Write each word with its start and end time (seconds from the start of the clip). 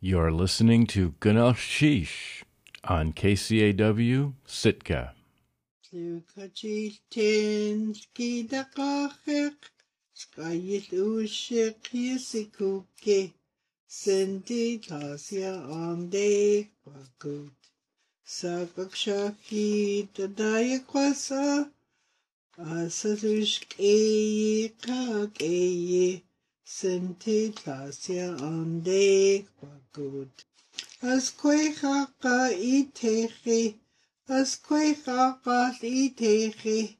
You're 0.00 0.30
listening 0.30 0.86
to 0.94 1.10
Gunalchéesh 1.20 2.44
on 2.84 3.12
KCAW 3.12 4.32
Sitka. 4.46 5.12
Skayit 10.14 10.90
ushik 10.92 11.82
yisikuke, 11.92 13.32
sendi 13.88 14.78
tasya 14.78 15.66
ande 15.66 16.68
kwakut. 16.84 17.50
Sakakshaki 18.24 20.08
tadaya 20.14 20.78
kwasa, 20.86 21.70
asatushke 22.56 23.94
kakeye, 24.80 26.22
sendi 26.22 26.27
tasya 26.68 28.36
ande 28.40 29.44
kwakut. 29.58 30.44
Asquejaqa 31.02 32.52
iteji, 32.76 33.74
asquejaqa 34.28 35.72
iteji, 35.82 36.96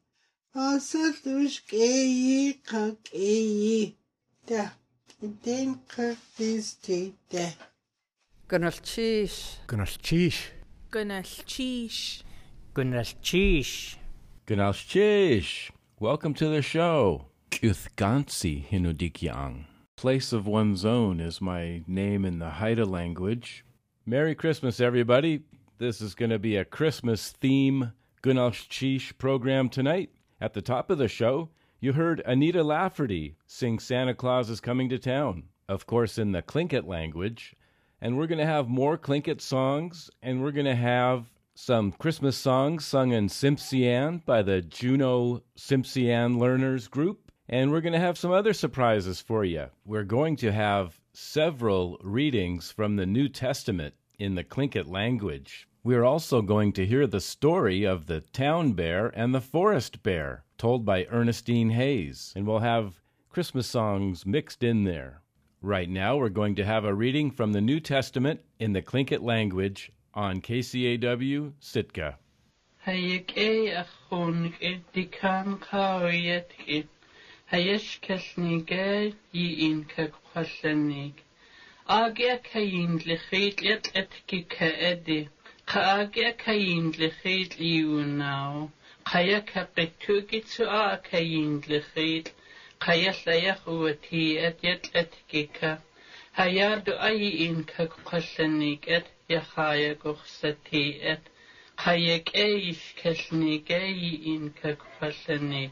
asatushkeyi 0.54 2.54
kakeyi, 2.64 3.94
da, 4.46 4.70
den 5.44 5.80
kakistite. 5.86 7.54
Gunnalchish. 8.48 9.58
Gunalchish. 9.66 10.50
Gunalchish. 10.90 12.22
Gunalchish. 12.74 13.96
Gunalchish. 14.46 15.70
Welcome 16.00 16.32
to 16.34 16.48
the 16.48 16.62
show. 16.62 17.27
Uthgansi 17.62 18.68
Hinudikyang. 18.68 19.64
Place 19.96 20.32
of 20.32 20.46
one's 20.46 20.84
own 20.84 21.18
is 21.18 21.40
my 21.40 21.82
name 21.88 22.24
in 22.24 22.38
the 22.38 22.50
Haida 22.50 22.84
language. 22.84 23.64
Merry 24.06 24.36
Christmas, 24.36 24.78
everybody. 24.78 25.42
This 25.78 26.00
is 26.00 26.14
going 26.14 26.30
to 26.30 26.38
be 26.38 26.54
a 26.54 26.64
Christmas 26.64 27.30
theme 27.30 27.92
Gunalchish 28.22 29.18
program 29.18 29.68
tonight. 29.68 30.10
At 30.40 30.54
the 30.54 30.62
top 30.62 30.88
of 30.88 30.98
the 30.98 31.08
show, 31.08 31.50
you 31.80 31.94
heard 31.94 32.22
Anita 32.24 32.62
Lafferty 32.62 33.34
sing 33.48 33.80
Santa 33.80 34.14
Claus 34.14 34.50
is 34.50 34.60
Coming 34.60 34.88
to 34.90 34.98
Town, 34.98 35.44
of 35.68 35.84
course, 35.84 36.16
in 36.16 36.30
the 36.30 36.42
Tlingit 36.42 36.86
language. 36.86 37.56
And 38.00 38.16
we're 38.16 38.28
going 38.28 38.38
to 38.38 38.46
have 38.46 38.68
more 38.68 38.96
Tlingit 38.96 39.40
songs, 39.40 40.10
and 40.22 40.42
we're 40.42 40.52
going 40.52 40.66
to 40.66 40.76
have 40.76 41.26
some 41.56 41.90
Christmas 41.90 42.36
songs 42.36 42.86
sung 42.86 43.10
in 43.10 43.26
Tsimshian 43.26 44.24
by 44.24 44.42
the 44.42 44.62
Juneau 44.62 45.42
Tsimshian 45.56 46.38
Learners 46.38 46.86
Group. 46.86 47.27
And 47.50 47.70
we're 47.70 47.80
going 47.80 47.94
to 47.94 47.98
have 47.98 48.18
some 48.18 48.30
other 48.30 48.52
surprises 48.52 49.22
for 49.22 49.42
you. 49.42 49.68
We're 49.86 50.04
going 50.04 50.36
to 50.36 50.52
have 50.52 51.00
several 51.14 51.98
readings 52.02 52.70
from 52.70 52.96
the 52.96 53.06
New 53.06 53.30
Testament 53.30 53.94
in 54.18 54.34
the 54.34 54.44
Tlingit 54.44 54.86
language. 54.86 55.66
We're 55.82 56.04
also 56.04 56.42
going 56.42 56.74
to 56.74 56.84
hear 56.84 57.06
the 57.06 57.22
story 57.22 57.84
of 57.84 58.04
the 58.04 58.20
town 58.20 58.72
bear 58.74 59.06
and 59.06 59.34
the 59.34 59.40
forest 59.40 60.02
bear, 60.02 60.44
told 60.58 60.84
by 60.84 61.06
Ernestine 61.06 61.70
Hayes. 61.70 62.34
And 62.36 62.46
we'll 62.46 62.58
have 62.58 63.00
Christmas 63.30 63.66
songs 63.66 64.26
mixed 64.26 64.62
in 64.62 64.84
there. 64.84 65.22
Right 65.62 65.88
now, 65.88 66.18
we're 66.18 66.28
going 66.28 66.54
to 66.56 66.66
have 66.66 66.84
a 66.84 66.94
reading 66.94 67.30
from 67.30 67.52
the 67.52 67.62
New 67.62 67.80
Testament 67.80 68.40
in 68.58 68.74
the 68.74 68.82
Tlingit 68.82 69.22
language 69.22 69.90
on 70.12 70.42
KCAW 70.42 71.52
Sitka. 71.60 72.18
Hayış 77.50 77.98
kesnige 78.04 79.12
yiin 79.32 79.78
ke 79.92 80.04
khashenig. 80.28 81.14
Agya 81.86 82.42
kayin 82.42 82.98
likhit 83.08 83.62
yet 83.62 83.84
etki 84.00 84.40
ke 84.48 84.68
edi. 84.90 85.28
Kaagya 85.66 86.36
kayin 86.36 86.92
likhit 87.00 87.52
yunao. 87.58 88.68
Kaya 89.04 89.40
ka 89.50 89.62
qittugi 89.74 90.40
tu 90.50 90.64
a 90.68 91.00
kayin 91.10 91.62
likhit. 91.70 92.26
Kaya 92.78 93.12
sayakh 93.12 93.64
wati 93.82 94.36
et 94.46 94.58
yet 94.62 94.84
etki 94.92 95.42
ke. 95.56 95.72
Hayadu 96.36 96.92
ayin 97.00 97.64
ke 97.64 97.88
khashenig 98.08 98.80
et 98.86 99.06
yakhaya 99.30 99.94
gukhsati 99.94 100.86
et. 101.00 101.22
Kayek 101.78 102.26
eish 102.34 102.94
kesnige 103.00 103.80
yiin 104.02 104.50
ke 104.58 104.76
khashenig. 104.76 105.70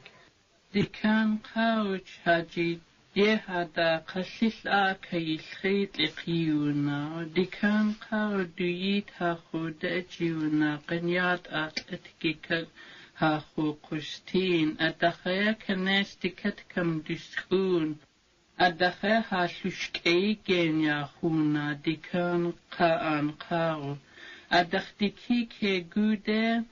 Likan 0.77 1.29
qawj 1.49 2.07
haji 2.25 2.81
yehada 3.19 3.91
qashil 4.11 4.57
a 4.79 4.95
kayilhi 5.07 5.89
liqiyuna 5.99 6.99
likan 7.37 7.95
qawdu 8.07 8.67
yita 8.83 9.31
khuda 9.45 9.93
jiuna 10.15 10.73
at 11.33 11.45
atlatkika 11.63 12.59
ha 13.21 13.33
khu 13.55 13.65
qushtin 13.87 14.77
adakhaya 14.89 15.55
kanes 15.65 16.09
dikat 16.21 16.59
kam 16.69 17.03
dishun 17.07 17.97
adakhaya 18.69 19.23
ha 19.31 19.43
lushkei 19.47 20.39
genya 20.45 20.99
khuna 21.15 21.67
dikan 21.85 22.53
qaan 22.77 23.33
qaw 23.49 23.97
adakhtiki 24.51 25.39
ke 25.49 25.73
gude 25.95 26.65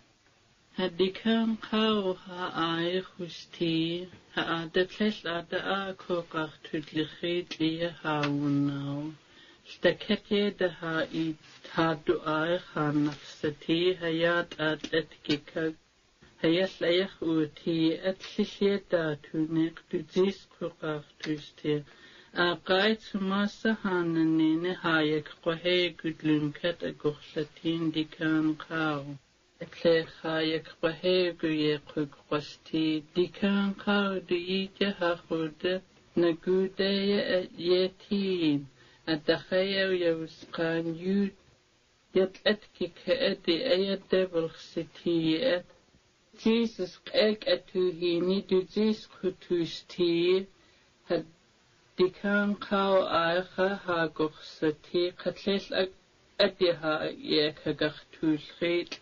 Hadikam 0.77 1.51
kau 1.61 2.15
ha 2.15 2.47
ae 2.61 3.01
husti 3.01 4.09
ha 4.35 4.43
ada 4.55 4.83
tles 4.85 5.19
ada 5.25 5.59
a 5.75 5.95
kokar 5.95 6.51
tudlichet 6.65 7.55
le 7.61 7.91
haunau. 8.03 9.15
Staketje 9.73 10.57
de 10.59 10.69
ha 10.81 11.07
i 11.23 11.37
ha 11.75 11.95
du 11.95 12.19
ae 12.33 12.59
ha 12.73 12.91
nafsati 12.91 13.79
hayat 14.01 14.59
at 14.59 14.83
etkikak. 15.01 15.75
Hayat 16.43 16.73
layach 16.81 17.23
uti 17.23 17.79
at 18.11 18.19
sisye 18.19 18.81
da 18.91 19.17
mas 19.49 19.73
tudzis 19.89 20.39
kokar 20.59 21.05
tusti. 21.23 21.85
Aqay 22.35 22.97
tumasa 23.05 23.77
hananine 23.85 24.75
hayek 24.83 25.29
qohe 25.45 25.77
gudlunkat 26.03 26.83
agursatin 26.91 27.93
dikan 27.93 28.57
kau. 28.59 29.17
Etle 29.63 30.07
hayek 30.21 30.67
qohe 30.81 31.17
guye 31.41 31.75
qug 31.91 32.11
qosti 32.29 33.05
dikan 33.15 33.75
kaw 33.83 34.19
du 34.29 34.39
ije 34.61 34.89
hachude 35.01 35.75
na 36.17 36.33
gude 36.45 36.93
yetin. 37.69 38.67
A 39.07 39.15
dachayew 39.27 39.91
yawskan 40.05 40.85
yud 41.05 41.35
yet 42.15 42.35
etki 42.53 42.89
ke 42.99 43.13
edi 43.31 43.57
aya 43.75 43.97
devil 44.11 44.49
city 44.71 45.37
et. 45.55 45.67
Jesus 46.43 46.99
ek 47.13 47.47
etu 47.57 47.83
hini 48.01 48.41
du 48.49 48.63
zis 48.75 49.07
kutusti 49.07 50.47
had 51.09 51.25
Dikan 51.97 52.57
kau 52.59 53.07
aicha 53.07 53.69
ha 53.85 54.09
guchsati 54.09 55.03
qatlil 55.21 55.89
adiha 56.47 56.95
kagach 57.63 58.01
tulchit. 58.13 58.99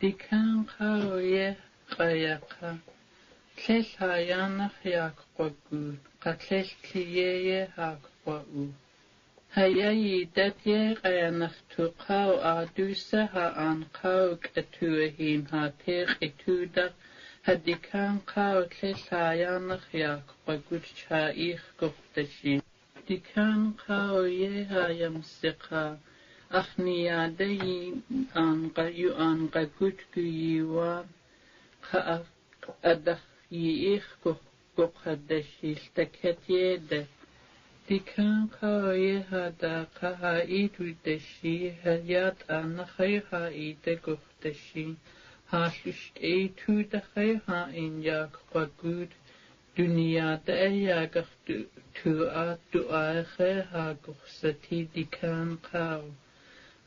دیکن 0.00 0.66
خوی 0.76 1.54
خیقا 1.86 2.72
تل 3.56 3.84
هایان 3.98 4.68
خیاق 4.68 5.12
با 5.36 5.50
گود 5.70 6.00
قتل 6.22 6.66
کلیه 6.84 7.68
حق 7.76 7.98
با 8.24 8.44
او 8.52 8.72
هیایی 9.50 10.24
دد 10.24 10.66
یه 10.66 10.94
قیانخ 10.94 11.54
تو 11.70 11.92
قاو 12.08 12.32
آدوسه 12.40 13.26
ها 13.26 13.48
آن 13.48 13.86
قاو 14.02 14.34
کتو 14.36 14.86
هیم 14.86 15.44
ها 15.52 15.68
تیخ 15.68 16.18
اتو 16.22 16.64
دق 16.64 16.92
ها 17.44 17.54
دیکن 17.54 18.18
قاو 18.34 18.64
تل 18.64 18.94
هایان 19.10 19.76
خیاق 19.76 20.22
با 20.46 20.56
گود 20.56 20.84
چایخ 20.94 21.62
گفتشیم 21.82 22.62
دیکن 23.06 23.74
قاو 23.86 24.28
یه 24.28 24.68
هایم 24.70 25.22
سقاو 25.22 25.96
اخنیاده 26.50 27.58
انقبوت 29.18 29.98
گویی 30.14 30.60
و 30.60 31.02
ادخی 32.84 33.68
ایخ 33.68 34.16
گو 34.76 34.86
خدشی 34.86 35.72
استکتیه 35.72 36.80
ده 36.90 37.06
دیکن 37.86 38.50
خواهی 38.60 39.18
ها 39.18 39.48
دا 39.48 39.86
خواهی 40.00 40.70
رو 40.78 40.86
دشی 41.04 41.68
هلیات 41.68 42.50
آن 42.50 42.84
خی 42.84 43.20
خواهی 43.20 43.76
ده 43.82 43.96
گفتشی 43.96 44.96
هاشوش 45.52 46.12
ای 46.20 46.50
تو 46.56 46.82
ده 46.82 47.02
خی 47.14 47.34
ها 47.34 47.66
اینجا 47.66 48.28
خواهی 48.52 49.08
دنیا 49.76 50.36
ده 50.36 50.66
ایا 50.66 51.06
گفت 51.06 51.44
تو 51.94 52.28
آت 52.28 52.58
دعای 52.72 53.22
خی 53.22 53.58
ها 53.72 53.94
گفتی 53.94 54.84
دیکن 54.94 55.58
خواهی 55.70 56.12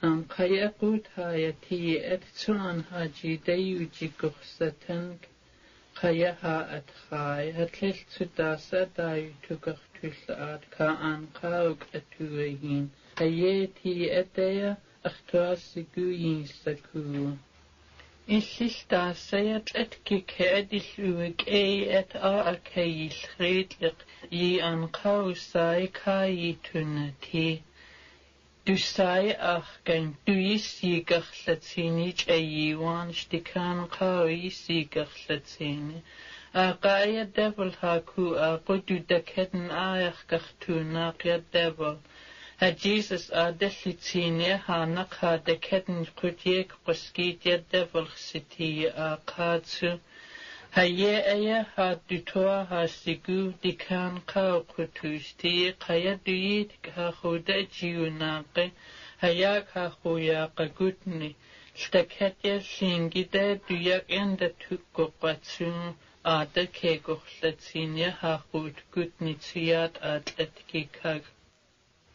Anqaya 0.09 0.67
qutayatiye'et 0.79 2.23
tu 2.39 2.53
anha 2.69 3.01
jidayu 3.17 3.89
jiguxsatank 3.97 5.27
qaya 5.99 6.31
ha'at 6.41 6.87
khaya 7.03 7.67
tlil 7.75 7.99
tu 8.13 8.25
dasa 8.37 8.81
dayu 8.97 9.29
tugakh 9.47 9.83
tul'at 9.97 10.63
ka 10.77 10.87
anqa 11.11 11.53
uk'atuwayin 11.73 12.89
qayatiye'eteya 13.21 14.77
akhtuasigu 15.09 16.07
yinsaku. 16.23 17.37
إلل 18.29 18.71
تاسيت 18.89 19.75
أتكي 19.75 20.19
كأدل 20.19 20.83
وكأي 20.99 21.99
أتا 21.99 22.51
أكي 22.51 23.07
الخيطلق 23.07 23.95
يي 24.31 24.63
أنقاو 24.63 25.33
سايكا 25.33 26.25
يتنتي 26.25 27.61
Dwysau 28.63 29.29
ach 29.51 29.69
gan 29.85 30.03
dwys 30.27 30.65
i 30.87 31.01
garllatini 31.11 32.75
wan 32.81 33.11
shtikan 33.19 33.79
qawi 33.95 34.51
si 34.51 34.85
garllatini. 34.85 36.01
A 36.53 36.77
qaya 36.83 37.25
devil 37.25 37.71
haku 37.81 38.35
a 38.35 38.59
qudu 38.59 38.99
dakhetan 39.07 39.71
ayach 39.71 40.21
gartuna 40.27 41.07
qya 41.17 41.41
devil. 41.51 41.97
A 42.61 42.71
Jesus 42.71 43.29
a 43.31 43.51
dellitini 43.51 44.55
ha 44.59 44.85
naqha 44.85 45.43
dakhetan 45.43 46.05
qudyek 46.21 46.69
quskidya 46.85 47.63
devil 47.71 48.05
xiti 48.05 48.85
a 48.85 49.17
qatsu. 49.25 49.99
Ha 50.75 50.83
ye 50.83 51.63
ha 51.75 51.95
dutoa 52.07 52.65
ha 52.67 52.81
sigu 52.87 53.53
di 53.61 53.73
kan 53.73 54.21
ka 54.25 54.61
kutusti 54.61 55.73
kaya 55.77 56.15
duit 56.25 56.71
ha 56.95 57.11
khuda 57.11 57.57
jiunaqe 57.77 58.71
ha 59.21 59.27
yak 59.27 59.67
ha 59.73 59.89
khuya 59.89 60.49
qagutni. 60.55 61.35
Stakhetya 61.75 62.55
singida 62.61 63.59
duyak 63.67 64.05
enda 64.07 64.49
tukko 64.63 65.11
qatsun 65.21 65.95
ada 66.23 66.65
kegoxlatsinia 66.77 68.11
ha 68.21 68.33
khut 68.51 68.75
gutni 68.93 69.35
tsiyat 69.35 69.99
atletki 70.13 70.87
kag. 71.01 71.23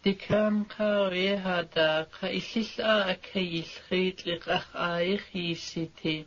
Dikan 0.03 0.64
ka 0.69 1.11
e 1.12 1.37
ha 1.37 1.62
da 1.62 2.05
ka 2.05 2.29
isil 2.29 2.81
a 2.94 2.97
akayil 3.12 3.70
khit 3.85 4.25
liqach 4.25 4.69
aich 4.75 5.29
yisiti. 5.35 6.25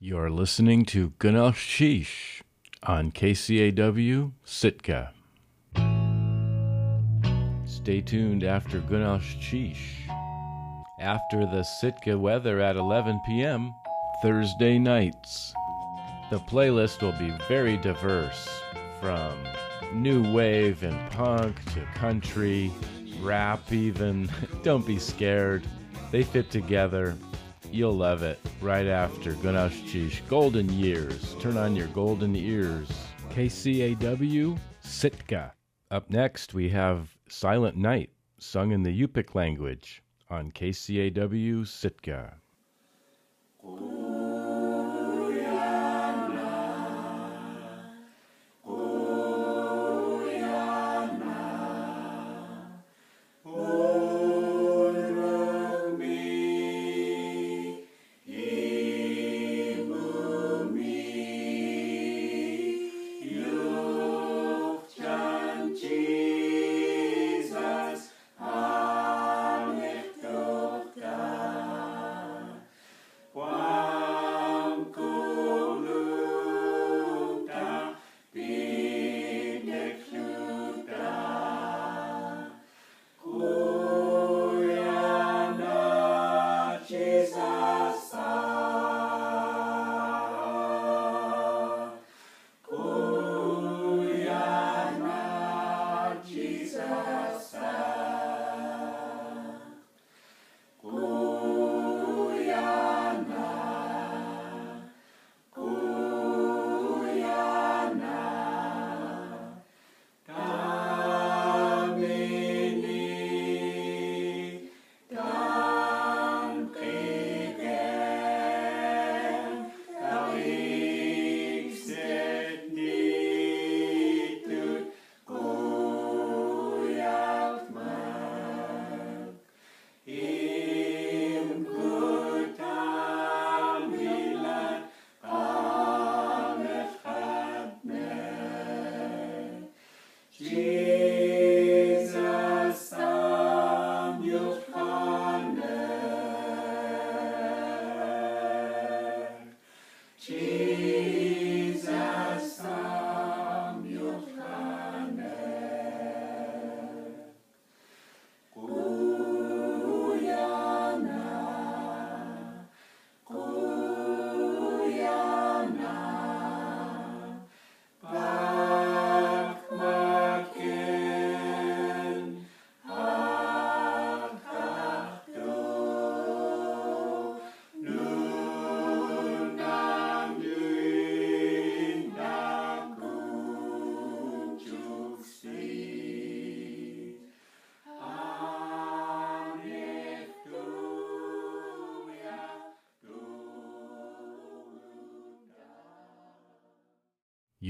You're 0.00 0.30
listening 0.30 0.86
to 0.86 1.10
Gunalchéesh 1.18 2.40
on 2.82 3.12
KCAW 3.12 4.32
Sitka. 4.44 5.12
Stay 7.66 8.00
tuned 8.00 8.44
after 8.44 8.80
Gunalchéesh. 8.80 10.08
After 10.98 11.40
the 11.40 11.64
Sitka 11.64 12.18
weather 12.18 12.60
at 12.60 12.76
11 12.76 13.20
p.m., 13.26 13.74
Thursday 14.22 14.78
nights. 14.78 15.52
The 16.30 16.38
playlist 16.38 17.02
will 17.02 17.18
be 17.18 17.36
very 17.46 17.76
diverse 17.76 18.48
from 19.02 19.36
new 19.92 20.32
wave 20.32 20.82
and 20.82 21.10
punk 21.10 21.62
to 21.74 21.84
country, 21.94 22.72
rap, 23.24 23.72
even. 23.72 24.30
Don't 24.62 24.86
be 24.86 24.98
scared. 24.98 25.66
They 26.10 26.22
fit 26.22 26.50
together. 26.50 27.16
You'll 27.72 27.96
love 27.96 28.22
it 28.22 28.38
right 28.60 28.86
after 28.86 29.32
Gunalchéesh 29.34 30.20
Golden 30.28 30.68
Years. 30.70 31.34
Turn 31.40 31.56
on 31.56 31.74
your 31.74 31.88
golden 31.88 32.36
ears. 32.36 32.88
KCAW 33.30 34.56
Sitka. 34.80 35.52
Up 35.90 36.08
next, 36.10 36.54
we 36.54 36.68
have 36.68 37.16
Silent 37.28 37.76
Night, 37.76 38.10
sung 38.38 38.70
in 38.70 38.82
the 38.82 38.90
Yupik 38.96 39.34
language 39.34 40.02
on 40.30 40.52
KCAW 40.52 41.66
Sitka. 41.66 42.34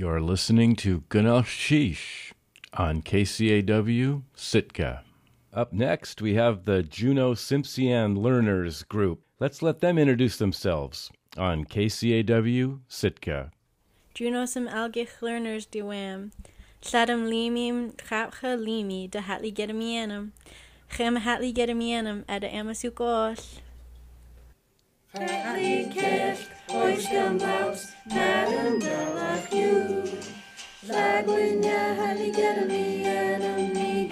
You're 0.05 0.21
listening 0.21 0.77
to 0.85 1.01
Gunalchéesh 1.09 2.33
on 2.75 3.01
KCAW 3.01 4.23
Sitka. 4.37 5.03
Up 5.51 5.73
next, 5.73 6.21
we 6.21 6.35
have 6.35 6.67
the 6.67 6.83
Juneau 6.83 7.33
Tsimshian 7.33 8.19
Learners 8.19 8.83
Group. 8.83 9.23
Let's 9.41 9.63
let 9.63 9.81
them 9.81 9.97
introduce 9.97 10.37
themselves 10.37 11.11
on 11.39 11.65
KCAW 11.65 12.81
Sitka. 12.87 13.51
Junosum 14.15 14.71
algich 14.71 15.23
learners 15.23 15.65
diwam. 15.65 16.33
Sladam 16.83 17.27
limim 17.27 17.97
chapcha 17.97 18.59
limi 18.63 19.11
de 19.11 19.21
hatli 19.21 19.55
gedamianum. 19.55 20.33
Chem 20.91 21.17
hatli 21.17 21.55
gedamianum 21.55 22.25
ad 22.29 22.43
amasukos. 22.43 23.61
Hatli 25.15 25.91
kesh, 25.95 26.45
oiskam 26.69 27.41
baus, 27.41 27.87
madam 28.07 28.79
dalak 28.81 29.14
you. 31.05 31.15
Lagwinya 31.25 31.81
haligadami 31.99 33.05
enemy 33.05 34.09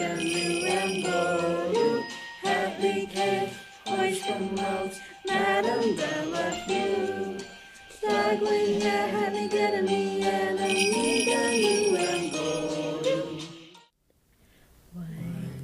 gold. 1.03 2.05
Happy 2.43 3.07
cake, 3.07 3.53
hoist 3.87 4.23
from 4.27 4.59
out, 4.59 4.93
Madam 5.27 5.97
Bella 5.97 6.51
Hugh. 6.51 7.39
Lagwinya 8.03 8.99
haligadami 9.15 10.23
enemy 10.23 11.25
ganu 11.29 11.97
and 11.97 12.27
gold. 12.33 13.07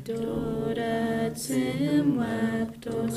Dora 0.05 1.31
tim 1.35 2.17
waptos, 2.17 3.17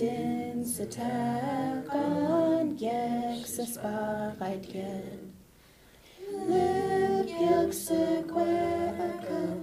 den 0.00 0.08
den 0.54 0.64
Satagon 0.64 2.76
Jex 2.76 3.58
Asparite 3.58 4.72
Gen. 4.72 5.32
Liv 6.48 7.26
Yelxe 7.26 8.24
Quaka, 8.26 9.56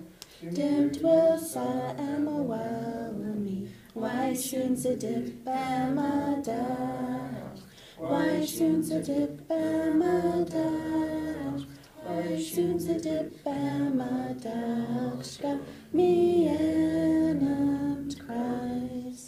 dem 0.53 0.91
Twilsa 0.91 1.95
Emma 1.97 2.31
Wallamy, 2.31 3.67
why 3.93 4.33
shouldn't 4.33 4.85
a 4.85 4.95
dip 4.95 5.43
Bama 5.43 6.41
dash? 6.43 7.59
Why 7.97 8.45
shouldn't 8.45 8.91
a 8.91 9.01
dip 9.01 9.47
Bama 9.47 10.45
dash? 10.45 11.65
Why 12.03 12.39
shouldn't 12.39 12.89
a 12.89 12.99
dip 12.99 13.43
Bama 13.43 14.35
dash? 14.41 15.37
Got 15.37 15.59
me 15.93 16.47
and 16.47 18.15
Christ. 18.25 19.26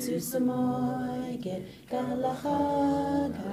tu 0.00 0.16
samoige 0.18 1.56
galachaga. 1.90 3.52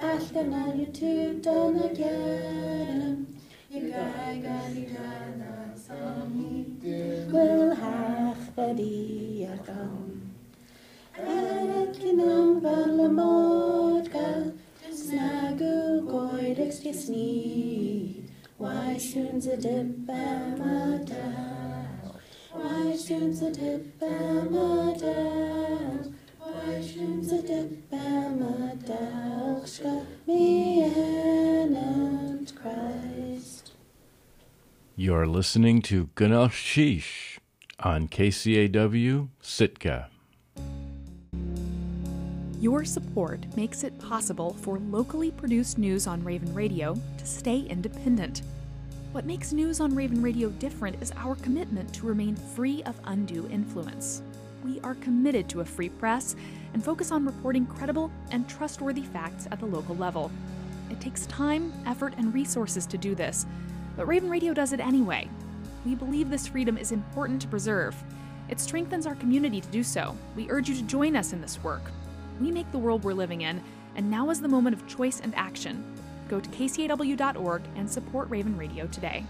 Ashkana 0.00 0.62
you 0.78 0.86
tu 0.86 1.40
dana 1.42 1.88
gyaram, 1.98 3.26
igaga 3.70 4.58
ligana 4.74 5.52
samite. 5.76 7.28
Wil 7.32 7.74
hach 7.74 8.44
badiyakam. 8.56 10.32
Ekinam 11.18 12.48
galamodga, 12.62 14.28
snagu 15.00 15.76
goidex 16.10 16.80
gesni. 16.84 18.24
Why 18.56 18.96
soon's 18.96 19.46
a 19.46 19.56
dip 19.56 20.08
amata? 20.08 21.57
You're 34.96 35.28
listening 35.28 35.80
to 35.82 36.08
Gunalchéesh 36.16 37.38
on 37.78 38.08
KCAW 38.08 39.28
Sitka. 39.40 40.08
Your 42.60 42.84
support 42.84 43.46
makes 43.56 43.84
it 43.84 43.96
possible 44.00 44.56
for 44.62 44.80
locally 44.80 45.30
produced 45.30 45.78
news 45.78 46.08
on 46.08 46.24
Raven 46.24 46.52
Radio 46.52 46.96
to 47.18 47.24
stay 47.24 47.60
independent. 47.60 48.42
What 49.18 49.26
makes 49.26 49.52
news 49.52 49.80
on 49.80 49.96
Raven 49.96 50.22
Radio 50.22 50.48
different 50.48 51.02
is 51.02 51.12
our 51.16 51.34
commitment 51.34 51.92
to 51.94 52.06
remain 52.06 52.36
free 52.36 52.84
of 52.84 53.00
undue 53.02 53.48
influence. 53.50 54.22
We 54.64 54.78
are 54.82 54.94
committed 54.94 55.48
to 55.48 55.60
a 55.60 55.64
free 55.64 55.88
press 55.88 56.36
and 56.72 56.84
focus 56.84 57.10
on 57.10 57.26
reporting 57.26 57.66
credible 57.66 58.12
and 58.30 58.48
trustworthy 58.48 59.02
facts 59.02 59.48
at 59.50 59.58
the 59.58 59.66
local 59.66 59.96
level. 59.96 60.30
It 60.88 61.00
takes 61.00 61.26
time, 61.26 61.72
effort, 61.84 62.14
and 62.16 62.32
resources 62.32 62.86
to 62.86 62.96
do 62.96 63.16
this, 63.16 63.44
but 63.96 64.06
Raven 64.06 64.30
Radio 64.30 64.54
does 64.54 64.72
it 64.72 64.78
anyway. 64.78 65.28
We 65.84 65.96
believe 65.96 66.30
this 66.30 66.46
freedom 66.46 66.78
is 66.78 66.92
important 66.92 67.42
to 67.42 67.48
preserve. 67.48 67.96
It 68.48 68.60
strengthens 68.60 69.04
our 69.04 69.16
community 69.16 69.60
to 69.60 69.68
do 69.70 69.82
so. 69.82 70.16
We 70.36 70.48
urge 70.48 70.68
you 70.68 70.76
to 70.76 70.82
join 70.82 71.16
us 71.16 71.32
in 71.32 71.40
this 71.40 71.60
work. 71.64 71.90
We 72.40 72.52
make 72.52 72.70
the 72.70 72.78
world 72.78 73.02
we're 73.02 73.14
living 73.14 73.40
in, 73.40 73.64
and 73.96 74.08
now 74.08 74.30
is 74.30 74.40
the 74.40 74.46
moment 74.46 74.76
of 74.76 74.86
choice 74.86 75.18
and 75.18 75.34
action. 75.34 75.82
Go 76.28 76.40
to 76.40 76.48
kcaw.org 76.50 77.62
and 77.76 77.90
support 77.90 78.28
Raven 78.28 78.56
Radio 78.56 78.86
today. 78.86 79.24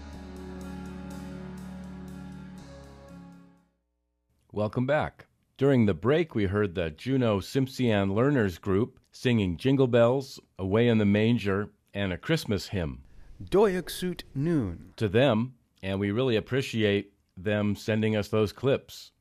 Welcome 4.51 4.85
back. 4.85 5.27
During 5.57 5.85
the 5.85 5.93
break, 5.93 6.33
we 6.33 6.45
heard 6.45 6.73
the 6.75 6.89
Juneau 6.89 7.39
Tsimshian 7.39 8.13
Learners 8.13 8.57
Group 8.57 8.99
singing 9.11 9.57
Jingle 9.57 9.87
Bells, 9.87 10.39
Away 10.57 10.87
in 10.87 10.97
the 10.97 11.05
Manger, 11.05 11.69
and 11.93 12.13
a 12.13 12.17
Christmas 12.17 12.67
hymn. 12.67 13.03
Doyaksut 13.43 14.23
Noon. 14.35 14.93
to 14.97 15.07
them, 15.07 15.53
and 15.81 15.99
we 15.99 16.11
really 16.11 16.35
appreciate 16.35 17.13
them 17.37 17.75
sending 17.75 18.15
us 18.15 18.27
those 18.27 18.51
clips. 18.51 19.11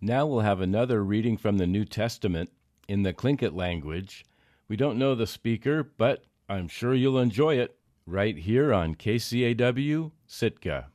Now 0.00 0.26
we'll 0.26 0.40
have 0.40 0.60
another 0.60 1.04
reading 1.04 1.36
from 1.36 1.58
the 1.58 1.66
New 1.66 1.84
Testament 1.84 2.50
in 2.88 3.02
the 3.02 3.12
Tlingit 3.12 3.54
language. 3.54 4.24
We 4.68 4.76
don't 4.76 4.98
know 4.98 5.14
the 5.14 5.26
speaker, 5.26 5.82
but 5.82 6.24
I'm 6.50 6.66
sure 6.66 6.94
you'll 6.94 7.20
enjoy 7.20 7.58
it 7.58 7.76
right 8.06 8.36
here 8.36 8.74
on 8.74 8.96
KCAW 8.96 10.10
Sitka. 10.26 10.88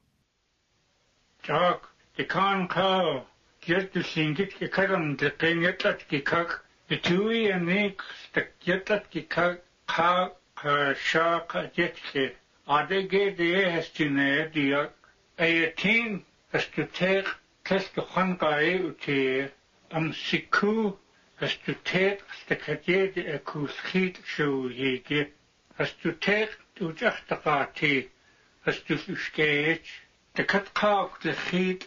De 1.47 2.25
kan 2.25 2.67
kao, 2.67 3.23
jet 3.61 3.93
de 3.93 4.03
singit 4.03 4.51
ke 4.59 4.69
karam 4.69 5.15
de 5.15 5.29
pengetlat 5.29 6.01
ke 6.09 6.19
kak, 6.25 6.65
de 6.89 6.97
tui 6.97 7.49
en 7.53 7.67
nik, 7.67 8.01
de 8.33 8.43
jetlat 8.65 9.09
ke 9.09 9.29
kak, 9.29 9.63
ka, 9.87 10.31
ka, 10.55 10.93
sha, 10.93 11.39
ka, 11.47 11.69
jet 11.73 11.95
ke. 12.11 12.33
Ade 12.67 13.07
ge 13.07 13.33
de 13.37 13.55
e 13.55 13.69
has 13.69 13.87
tine 13.87 14.51
diak, 14.53 14.91
e 15.39 15.63
e 15.63 15.71
tin, 15.77 16.25
has 16.51 16.65
tu 16.65 16.83
teek, 16.83 17.27
kes 17.63 17.87
ke 17.95 18.01
khan 18.01 18.35
ka 18.35 18.57
e 18.59 18.75
u 18.89 18.91
te, 18.91 19.47
am 19.91 20.11
siku, 20.11 20.97
has 21.37 21.55
tu 21.65 21.73
teek, 21.85 22.19
ste 22.43 22.55
ka 22.55 22.75
je 22.85 23.07
de 23.07 23.35
e 23.35 23.39
ku 23.39 23.67
schiet 23.67 24.19
shu 24.25 24.67
ye 24.67 24.99
أستتاك 25.79 26.57
وتحتقاتي 26.81 28.09
أستتشكيت 28.67 29.87
تكت 30.35 30.67
قاوك 30.75 31.25
لخيت 31.25 31.83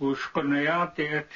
وشقنياتيت 0.00 1.26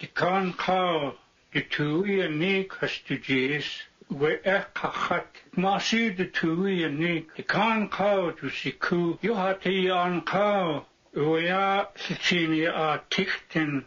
تكان 0.00 0.52
قاو 0.52 1.12
يتوي 1.54 2.28
نيك 2.28 2.72
أستجيس 2.84 3.82
وإقخت 4.10 5.26
ما 5.52 5.78
سيد 5.78 6.30
توي 6.30 6.88
نيك 6.88 7.26
تكان 7.36 7.86
قاو 7.86 8.30
تسيكو 8.30 9.18
يهاتي 9.22 9.90
عن 9.92 10.20
قاو 10.20 10.84
ويا 11.16 11.90
ستيني 11.96 12.68
آتكتن 12.70 13.82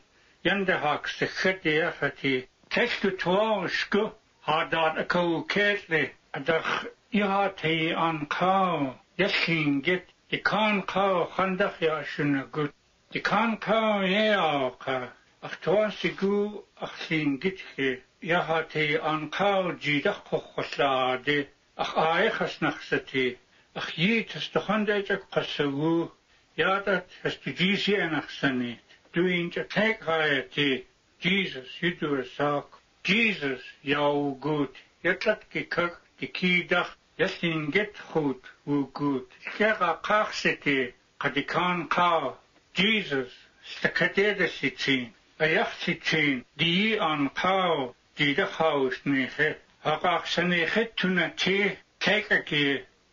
يندهاك 0.45 1.07
سخدي 1.07 1.87
أفتي 1.87 2.47
تشتو 2.69 3.09
توارشكو 3.09 4.09
هادان 4.45 4.97
أكو 4.97 5.43
كيتلي 5.43 6.09
أدخ 6.35 6.85
احاطه 7.13 7.95
آن 7.95 8.27
قاو 8.29 8.93
دلشین 9.17 9.79
گت 9.79 10.03
دکان 10.31 10.81
قاو 10.81 11.25
خندق 11.25 11.83
یاشون 11.83 12.49
گت 12.53 12.73
دکان 13.13 13.55
قاو 13.55 14.03
یه 14.03 14.37
آقا 14.37 15.07
اختواسی 15.43 16.09
گو 16.09 16.63
اخشین 16.81 17.35
گت 17.35 17.59
که 17.75 18.01
احاطه 18.21 18.99
آن 18.99 19.29
قاو 19.29 19.71
جیده 19.71 20.11
خوخ 20.11 20.43
خسلاده 20.55 21.47
اخ 21.77 21.97
آیه 21.97 22.29
خس 22.29 22.63
نخستی 22.63 23.37
اخ 23.75 23.99
یه 23.99 24.23
تستخان 24.23 24.83
ده 24.83 25.01
جک 25.01 25.21
قصوو 25.33 26.09
یادت 26.57 27.05
هستی 27.23 27.53
جیزی 27.53 27.97
نخستنی 27.97 28.79
دو 29.13 29.25
اینجا 29.25 29.63
تک 29.63 30.03
غایتی 30.03 30.83
جیزس 31.19 31.83
یدو 31.83 32.23
ساک 32.23 32.65
جیزس 33.03 33.63
یاو 33.83 34.39
گود 34.39 34.75
یتلت 35.03 35.49
که 35.51 35.61
کک 35.63 35.93
دکی 36.21 36.63
دخت 36.63 37.00
ясингет 37.27 37.95
хут 38.09 38.41
угут 38.65 39.27
хяга 39.55 39.91
кахсети 40.07 40.79
кадикан 41.21 41.79
ка 41.93 42.35
Jesus 42.73 43.29
стакатеда 43.71 44.47
сичин 44.57 45.13
аях 45.45 45.69
сичин 45.81 46.45
ди 46.59 46.97
ан 47.11 47.21
кау 47.41 47.95
дида 48.17 48.45
хаусныхе 48.55 49.49
хакахсныхе 49.83 50.83
туначи 50.97 51.59
кекаки 52.03 52.65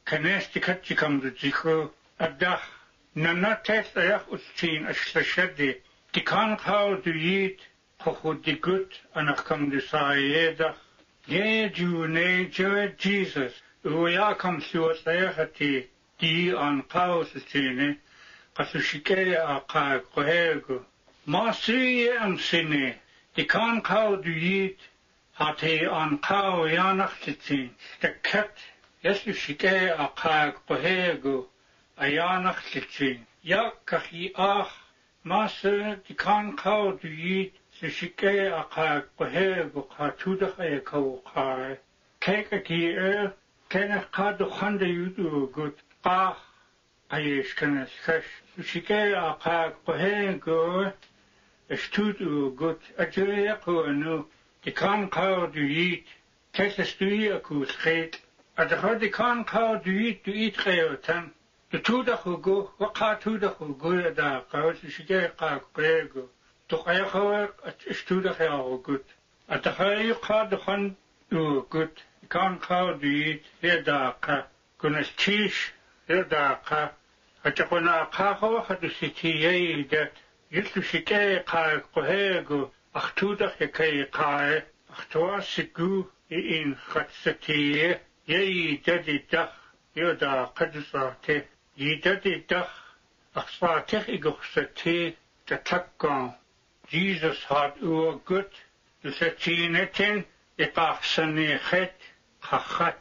канестикатчи 0.08 0.94
камдучихо 1.00 1.76
адах 2.26 2.62
нана 3.24 3.52
тес 3.66 3.88
аях 4.02 4.24
усчин 4.34 4.82
ашлашади 4.92 5.70
дикан 6.14 6.50
кау 6.64 6.88
дуит 7.04 7.58
хохудигут 8.02 8.90
анах 9.18 9.40
камдусаедах 9.48 10.76
Ye 11.28 11.68
June, 11.68 12.50
Jesus, 12.96 13.52
u 13.88 14.35
kam 14.37 14.61
suot 14.61 15.04
ayach 15.04 15.52
di 16.18 16.50
an 16.50 16.83
kaw 16.83 17.25
si 17.25 17.40
chine 17.40 17.99
Kasushike 18.59 19.37
a 19.37 19.61
ka 19.68 20.00
kohego. 20.12 20.85
Ma 21.26 21.52
suye 21.52 22.11
am 22.21 22.37
sine, 22.38 22.97
di 23.33 23.45
kan 23.45 23.80
kau 23.83 24.16
du 24.16 24.33
yit, 24.33 24.78
hat 25.35 25.61
he 25.61 25.85
an 25.85 26.18
kau 26.18 26.66
yanach 26.66 27.14
titin, 27.23 27.71
de 28.00 28.09
ket, 28.21 28.50
yesu 29.04 29.33
shike 29.33 29.95
a 29.97 30.09
ka 30.16 30.52
kohego, 30.68 31.47
a 31.99 32.07
yanach 32.07 32.61
titin. 32.73 33.21
Ya 33.42 33.71
kachi 33.87 34.33
ach, 34.35 34.73
ma 35.23 35.47
se 35.47 35.95
di 36.09 36.14
kan 36.14 36.57
kau 36.57 36.99
du 37.00 37.07
yit, 37.09 37.52
se 37.78 37.88
shike 37.90 38.50
a 38.50 38.64
ka 38.64 39.02
kohego 39.16 39.88
ka 39.88 40.11
tudach 40.18 40.59
e 40.59 40.80
kau 40.80 41.23
kai. 41.33 41.78
Keka 42.21 42.64
ki 42.64 42.87
er, 42.88 43.35
Kenneth 43.68 44.10
Kado 44.10 44.50
Khanda 44.50 44.87
Yudu 44.87 45.52
Gut 45.52 45.78
Kah 46.02 46.37
Ayish 47.10 47.54
Kenneth 47.54 47.90
Kash 48.06 48.25
Shike 48.62 49.12
Akak 49.14 49.75
Kohen 49.84 50.38
Go 50.38 50.90
Stut 51.72 52.18
U 52.22 52.54
Gut 52.56 52.80
Ajaya 52.98 53.60
Ko 53.60 53.84
Anu 53.84 54.25
Dikan 54.64 55.10
Kao 55.10 55.48
Du 55.48 55.60
Yit 55.60 56.04
Tesas 56.54 56.96
Du 56.98 57.04
Yaku 57.04 57.66
Skate 57.66 58.16
Adakar 58.56 58.98
Dikan 58.98 59.46
Kao 59.46 59.76
Du 59.76 59.90
Yit 59.90 60.25
Du 60.25 60.32
Yit 60.32 60.56
Kayotan 60.56 61.30
Du 61.70 61.78
Tuda 61.80 62.16
Hugo 62.16 62.70
Waka 62.78 63.18
Tuda 63.20 63.54
Hugo 63.54 63.98
Ada 63.98 64.44
Kao 64.50 64.72
Shike 64.72 65.37
Kak 65.37 65.75
Kohen 65.75 66.08
Go 66.14 66.28
Tukayakawa 66.70 67.50
Studa 67.90 68.34
Kao 68.34 68.78
Gut 68.78 69.04
Adakar 69.50 70.02
Yuka 70.02 70.50
Dukan 70.50 70.94
ugut 71.32 72.02
kan 72.28 72.58
qawdiit 72.58 73.42
yadaaqa 73.62 74.47
kunas 74.80 75.11
tiish 75.16 75.61
yadaaqa 76.08 76.80
ataqunaqaqaqa 77.44 78.64
hadusitiyaydat 78.68 80.14
yillusikay 80.56 81.30
qaaq 81.52 81.82
qoheegu 81.94 82.61
aqtuudaq 83.00 83.61
yakay 83.64 83.97
qae 84.18 84.64
aqtuasigu 84.97 85.92
iin 86.30 86.76
qatsatiye 86.92 88.00
yayidadidaq 88.32 89.52
yadaaqadsaate 90.00 91.37
yidadidaq 91.85 92.70
aqsaatiq 93.42 94.04
iguqsati 94.16 94.99
tatlakkan 95.47 96.35
Jesus 96.90 97.44
hat 97.50 97.75
had 97.75 97.82
ugut 97.82 98.52
dusatinetin 99.02 100.25
ipaqsaniqit 100.58 101.98
qaqat 102.48 103.00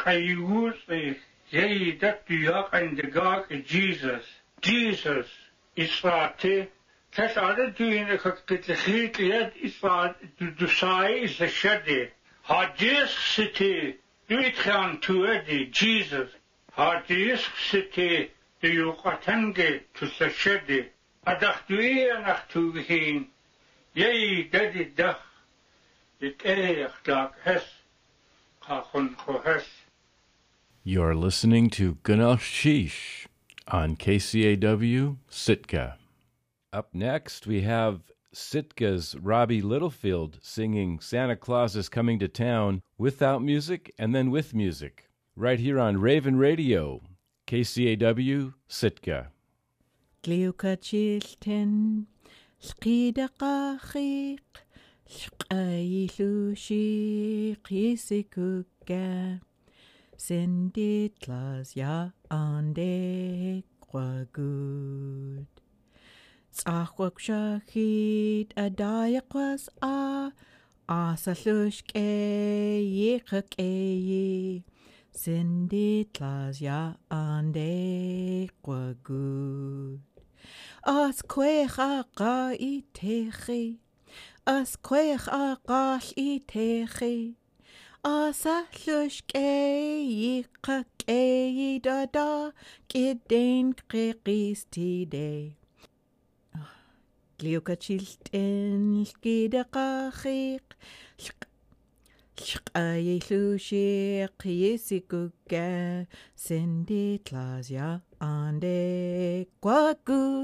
kayuzi 0.00 1.04
yeidat 1.50 2.18
duyaq 2.28 2.68
endigaq 2.80 3.44
Jesus 3.72 4.24
Jesus 4.60 5.28
israti 5.76 6.68
Kes 7.12 7.36
alle 7.36 7.72
dyne 7.78 8.16
kakit 8.18 8.66
lechit 8.68 9.18
yed 9.18 9.52
isfad 9.66 10.14
dusai 10.58 11.24
is 11.24 11.38
the 11.38 11.46
shedi. 11.46 12.10
Hadis 12.42 13.10
siti 13.32 13.96
duitran 14.28 15.00
tuedi 15.00 15.70
Jesus. 15.72 16.30
Hadis 16.76 17.40
siti 17.68 18.30
duyukatenge 18.62 19.80
to 19.94 20.06
the 20.06 20.28
shedi. 20.40 20.86
Adach 21.26 21.66
duye 21.66 22.12
anach 22.16 22.42
tuhin. 22.52 23.26
Yei 23.94 24.48
dedi 24.52 24.94
dach 24.94 25.20
You're 30.82 31.14
listening 31.14 31.70
to 31.70 31.94
Gunalchéesh 31.96 33.26
on 33.68 33.94
KCAW 33.96 35.16
Sitka. 35.28 35.96
Up 36.72 36.92
next, 36.92 37.46
we 37.46 37.60
have 37.60 38.00
Sitka's 38.34 39.14
Robbie 39.16 39.62
Littlefield 39.62 40.38
singing 40.42 40.98
Santa 40.98 41.36
Claus 41.36 41.76
is 41.76 41.88
Coming 41.88 42.18
to 42.18 42.26
Town 42.26 42.82
without 42.98 43.40
music 43.40 43.94
and 43.96 44.12
then 44.12 44.32
with 44.32 44.52
music, 44.52 45.08
right 45.36 45.60
here 45.60 45.78
on 45.78 46.00
Raven 46.00 46.36
Radio, 46.36 47.00
KCAW 47.46 48.54
Sitka. 48.66 49.28
Gleukachilten, 50.24 52.06
skidaqaqiq, 52.60 54.38
shqailushiq 55.08 56.64
yisikuka. 57.70 59.40
Senditlas 60.16 61.68
ja 61.76 62.12
ande 62.30 63.62
quagud. 63.80 65.46
Tsachwak 66.52 67.16
shachit 67.18 68.50
a 68.56 70.32
asalush 70.88 71.82
ke 71.84 72.08
yikak 72.82 73.54
e 73.58 74.62
Senditlas 75.12 76.60
ja 76.60 76.94
ande 77.10 78.48
quagud. 78.62 80.00
As 80.86 81.22
kwech 81.22 81.78
a 81.78 82.04
ga 82.16 82.52
i 82.58 82.84
techi, 82.94 83.78
as 84.48 84.76
kwech 84.76 85.28
a 85.28 85.58
gal 85.68 86.08
i 86.16 86.40
techi. 86.50 87.36
Asa 88.04 88.64
llwys 88.72 89.16
ge 89.28 89.48
i 90.08 90.44
i 90.68 91.80
da 91.82 92.06
da 92.06 92.52
Gidein 92.88 93.74
gregis 93.88 94.64
ti 94.70 95.04
de 95.04 95.56
ah, 96.54 96.78
Gliwca 97.38 97.76
chilten 97.76 99.04
Lgida 99.04 99.64
qachig 99.74 100.62
Lqai 102.38 103.18
llwysig 103.26 104.46
Iesi 104.46 105.00
gwga 105.10 106.06
Sendi 106.34 107.18
tlasia 107.24 108.00
Ande 108.20 109.46
gwagwd 109.60 110.08
Gliwca 110.08 110.36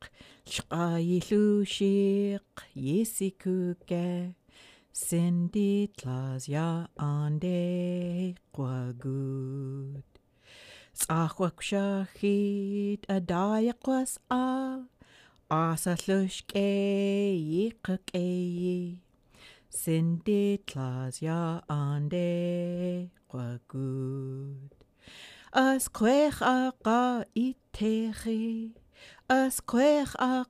lqayilushiq 0.54 2.48
yisikuka 2.86 4.06
sinditlas 4.90 6.42
ya 6.54 6.68
ande 6.98 8.34
quagud 8.56 10.02
saqwakshahit 11.02 13.00
adayaqwas 13.16 14.12
a 14.26 14.46
asallushke 15.62 16.68
yiqakeyi 17.54 18.78
sinditlas 19.70 21.14
ya 21.22 21.62
ande 21.70 22.30
quagud 23.30 24.70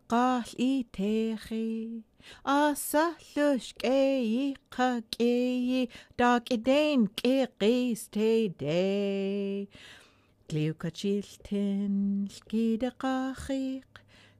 gal 0.08 0.44
i 0.58 0.86
techi. 0.92 2.02
Asa 2.44 3.16
lush 3.34 3.74
ke 3.74 4.54
ka 4.70 5.00
ke 5.10 5.88
dark 6.16 6.52
edain 6.52 7.08
ke 7.16 7.48
qis 7.58 8.08
te 8.12 8.48
de. 8.48 9.66
Gliwca 10.48 10.90
chilten 10.92 12.28
skida 12.30 12.92
qachik 13.02 13.92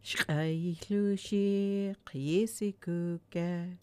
Shqai 0.05 0.77
lushik 0.91 2.07
yesi 2.15 2.75
kuka 2.85 3.79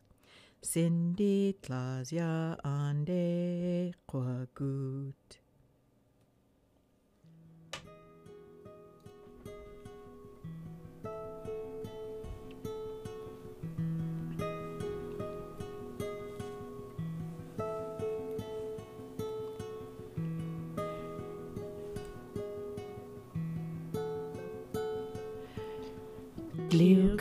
Cindy 0.61 1.55
tlazia 1.61 2.55
ande 2.63 3.93
quagut 4.07 5.38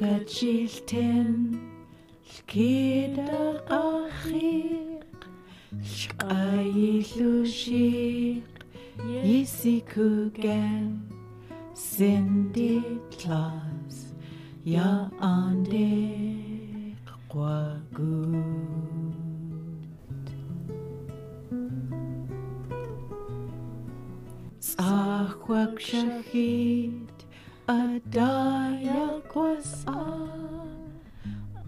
Gliugatilten, 0.08 1.60
Skida 2.24 3.60
achik, 3.68 5.04
Shkailushik, 5.82 6.62
Yisikugen, 9.24 10.86
Cindy 11.74 12.82
Claus, 13.10 14.14
Ya 14.64 15.10
Ande. 15.20 16.38
Kwagut. 17.28 18.32
Tzachwak 24.60 25.78
Shahid, 25.78 27.07
Adaya 27.68 29.20
Kwasa, 29.28 30.00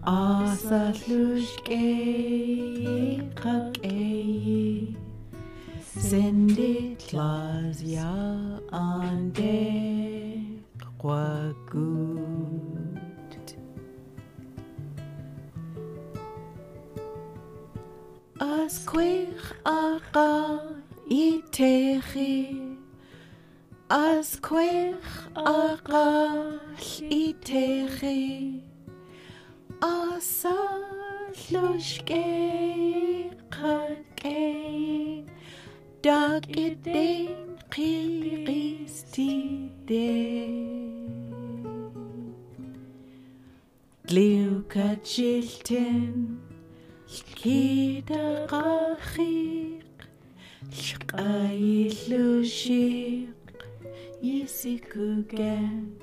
Asatlushke 0.03 1.85
Kakei, 3.35 4.95
Ya 7.83 8.59
Ande 8.73 9.61
Kwagut. 10.99 12.17
Asquich 18.39 19.53
Aka 19.63 20.61
Itechi 21.07 22.70
Asquich 23.91 24.95
Aka 25.35 26.61
Itechi 27.09 28.61
Asa 29.81 30.55
Lushke 31.51 33.35
Kakei 33.49 35.25
Dag 36.01 36.47
Ideen 36.47 37.59
Christi 37.69 39.33
De. 39.85 40.07
Gliuka 44.07 44.95
Chilten 45.03 46.37
Kida 47.35 48.47
Rachik 48.47 49.83
Shkailushik 54.21 54.93
Yisikugen 54.93 55.95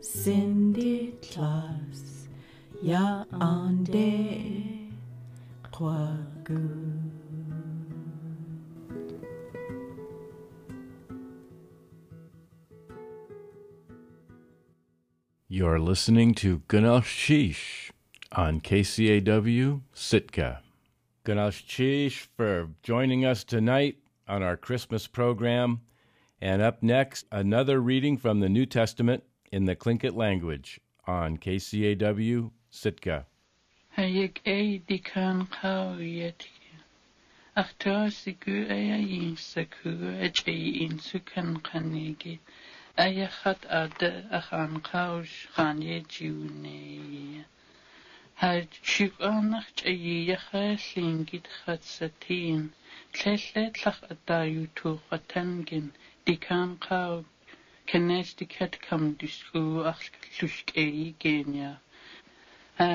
Cindy 0.00 1.14
Claus 1.22 2.28
Ya 2.82 3.24
Ande 3.32 4.90
Kwagu 5.72 7.00
You're 15.48 15.78
listening 15.78 16.34
to 16.36 16.60
Gunalchéesh 16.60 17.90
on 18.32 18.62
KCAW 18.62 19.82
Sitka. 19.92 20.62
Gunalchéesh 21.26 22.26
for 22.36 22.70
joining 22.82 23.26
us 23.26 23.44
tonight 23.44 23.96
on 24.26 24.42
our 24.42 24.56
Christmas 24.56 25.06
program. 25.06 25.82
And 26.42 26.60
up 26.60 26.82
next, 26.82 27.24
another 27.30 27.80
reading 27.80 28.16
from 28.16 28.40
the 28.40 28.48
New 28.48 28.66
Testament 28.66 29.22
in 29.52 29.66
the 29.66 29.76
Tlingit 29.76 30.16
language 30.16 30.80
on 31.06 31.36
KCAW 31.38 32.50
Sitka. 32.68 33.26
In 33.96 34.16
sukan 40.98 41.62
kanigi. 41.62 42.38
Aya 42.98 43.28
khat 43.28 43.64
ada 43.70 44.26
achan 44.32 44.80
kaush 44.80 45.46
khanye 45.54 46.04
jiwne. 46.08 47.44
Ha 48.34 48.62
shuk 48.82 49.12
tlellellach 53.18 54.00
a 54.12 54.16
da 54.30 54.40
yutw 54.54 54.92
a 55.16 55.18
tangin 55.32 55.88
di 56.24 56.36
can 56.46 56.70
caw 56.86 57.24
cynnes 57.92 58.32
di 58.38 58.46
ced 58.54 58.78
cam 58.86 59.04
di 59.20 59.28
sgw 59.34 59.82
all 59.90 60.04
llwsg 60.36 60.72
e 60.82 60.84
i 61.04 61.06
genia. 61.24 61.72
A 62.86 62.88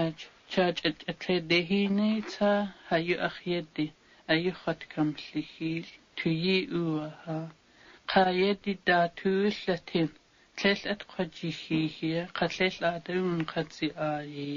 chad 0.56 0.82
a 1.12 1.14
tle 1.26 1.38
dehi 1.54 1.82
ne 1.98 2.10
ta 2.36 2.52
ha 2.90 3.00
yw 3.10 3.20
ach 3.28 3.40
yedi 3.52 3.88
a 4.28 4.38
yw 4.44 4.56
chod 4.62 4.86
cam 4.94 5.12
llichil 5.24 5.92
tu 6.22 6.34
yi 6.46 6.58
ua 6.82 7.10
ha. 7.26 7.38
Ca 8.14 8.24
yedi 8.40 8.78
da 8.92 9.00
tu 9.22 9.34
llatin 9.60 10.10
tlell 10.62 10.88
at 10.96 11.06
chwadji 11.12 11.52
hi 11.62 11.82
hi 12.00 12.12
ca 12.40 12.48
tlell 12.56 12.80
a 12.90 12.94
dyw'n 13.10 13.46
chadzi 13.54 13.92
a 14.10 14.12
hi. 14.32 14.50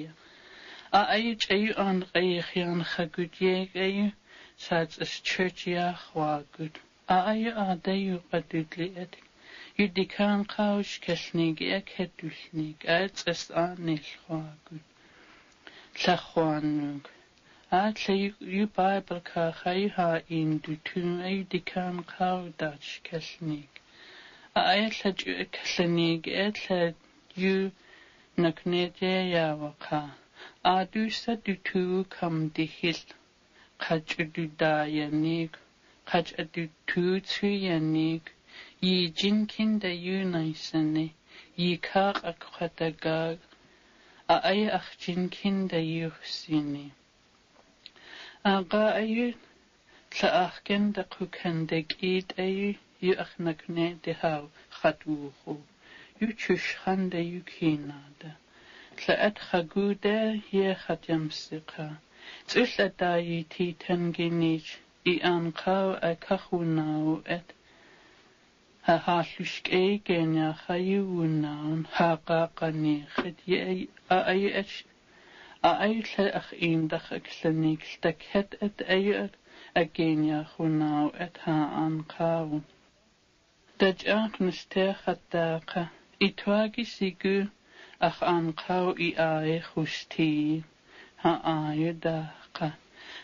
A 0.98 1.02
ayw 1.18 1.34
chayu 1.46 1.74
an 1.86 2.00
gaiach 2.14 2.54
yan 2.62 2.86
chagwyd 2.94 3.42
yeg 3.48 3.76
ayw 3.88 4.08
saats 4.62 5.20
churchia 5.28 5.86
hwagut. 6.04 6.74
Aaya 7.08 7.52
adayu 7.70 8.20
qadudli 8.30 8.88
et. 9.04 9.16
Yudikan 9.78 10.44
qaush 10.52 10.94
kasnig 11.04 11.60
ek 11.76 11.92
hedusnig 11.98 12.84
aats 12.96 13.24
est 13.32 13.50
anil 13.62 14.06
hwagut. 14.26 14.84
Lachwanug. 16.02 17.08
Atle 17.72 18.14
yu 18.54 18.66
Bible 18.66 19.20
ka 19.30 19.44
khayha 19.60 20.10
indu 20.38 20.76
tun 20.84 21.20
aydikan 21.28 22.02
qaudach 22.12 22.90
kasnig. 23.08 23.80
Aatla 24.54 25.12
ju 25.22 25.46
kasnig 25.56 26.28
etla 26.46 26.94
yu 27.34 27.70
naknete 28.36 29.14
yawaqa. 29.34 30.02
Adusa 30.64 31.36
dutu 31.44 32.04
kam 32.10 32.50
dihil. 32.50 33.00
khach 33.82 34.16
du 34.34 34.46
da 34.46 34.84
yanik. 34.84 35.12
ni 35.22 35.48
khach 36.06 36.30
du 36.52 36.68
tu 36.86 37.20
tu 37.20 37.46
ya 37.46 37.78
ni 37.78 38.20
yi 38.80 39.08
jin 39.10 39.46
kin 39.46 39.78
da 39.78 39.88
yu 39.88 40.24
nai 40.24 40.52
san 40.52 40.92
ni 40.94 41.14
yi 41.56 41.80
a 42.30 42.32
khata 42.32 42.88
ai 44.28 44.66
ach 44.78 44.90
jin 44.98 45.28
kin 45.28 45.68
da 45.68 45.78
yu 45.78 46.12
si 46.22 46.60
ni 46.60 46.92
ayu 48.44 49.34
tla 50.10 50.28
ach 50.46 50.56
da 50.92 51.02
khu 51.12 51.26
ken 51.36 51.66
de 51.66 51.82
ki 51.82 52.22
ta 52.22 52.42
yu 52.42 52.74
yu 53.00 53.14
ach 53.24 53.34
na 53.38 53.54
yu 56.20 56.32
chu 56.40 56.56
da 57.10 57.18
yu 57.18 57.40
ki 57.42 57.76
tla 58.96 59.14
at 59.14 59.36
kha 59.46 59.60
ye 60.50 60.74
khat 60.74 61.08
yam 61.08 61.30
წილლადაითი 62.52 63.66
თანგინიშ 63.84 64.70
იანხავ 65.14 65.90
აკახუნაუ 66.10 67.16
ეთ 67.36 67.54
ჰაჰლუშკეი 69.06 69.92
გენია 70.10 70.50
ხაიუნაუნ 70.62 71.82
ჰაყაყანი 71.96 72.96
ხეთი 73.16 73.60
აი 74.18 74.44
ეშ 74.62 74.72
აი 75.72 75.96
ლახ 76.10 76.48
ინდახ 76.70 77.06
ექსლენიკ 77.20 77.86
სტაკეთ 77.92 78.58
ეთ 78.68 78.84
აი 78.96 79.06
აგენია 79.82 80.40
ხუნაუ 80.52 81.08
ეთ 81.26 81.36
ჰაანყავ 81.46 82.48
დაჭახ 83.80 84.32
ნშთე 84.44 84.86
ხატაყა 85.00 85.82
ითვაგი 86.26 86.84
სიგუ 86.94 87.36
ახ 88.08 88.16
ანყავ 88.32 88.86
იაე 89.08 89.58
ხუშთი 89.68 90.32
ааюдаақа 91.28 92.68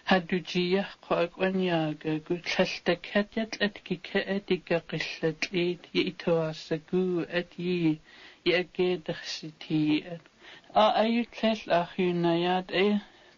хадуджиахқуакъуаниаагагу 0.09 2.35
лъалътакъат 2.51 3.29
ятлӏэткикъэӏэт 3.43 4.47
икъэкъиллъэчӏитӏ 4.57 5.91
иӏитыуасэгууӏэт 6.01 7.51
ии 7.75 7.93
иӏэкӏедэхъситииӏэт 8.51 10.25
аӏаю 10.85 11.23
лъэлъ 11.37 11.67
ахъиунаят 11.81 12.69
ӏэ 12.75 12.87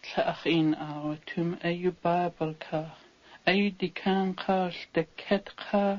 лъэӏэхъиинаао 0.08 1.12
тум 1.26 1.50
ӏэю 1.60 1.92
баабэркъаа 2.02 2.90
ӏэю 3.44 3.68
дикъаанкъаа 3.78 4.66
лътакъэткъаа 4.76 5.92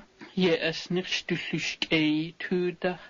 еӏэсныкъщ 0.52 1.16
тулъушкӏэи 1.28 2.36
туудах 2.42 3.02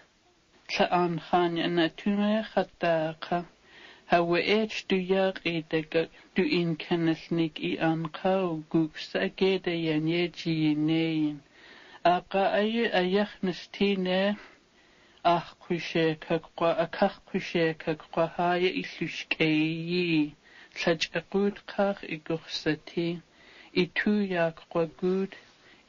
лъэӏаанхъаани 0.74 1.62
анатумэ 1.68 2.32
хъаттаакъэ 2.50 3.40
Hawa 4.10 4.40
eç 4.40 4.90
düyak 4.90 5.42
edeka 5.46 6.08
du 6.36 6.42
e 6.42 6.50
imkanasnik 6.62 7.60
i 7.70 7.72
anqaw 7.92 8.48
guksa 8.72 9.28
gede 9.28 9.72
yaneci 9.72 10.50
yineyin. 10.50 11.40
Aqa 12.04 12.44
ayı 12.60 12.94
ayak 12.94 13.44
nistine 13.44 14.36
ah 15.24 15.54
kuşe 15.60 16.18
kakqa 16.20 16.70
akak 16.86 17.26
kuşe 17.26 17.76
kakqa 17.78 18.24
haya 18.38 18.70
ilüşkeyi. 18.82 20.34
Saçaqud 20.82 21.56
qaq 21.72 21.98
iguxsati. 22.16 23.10
İtu 23.74 24.16
yak 24.36 24.58
qagud. 24.74 25.32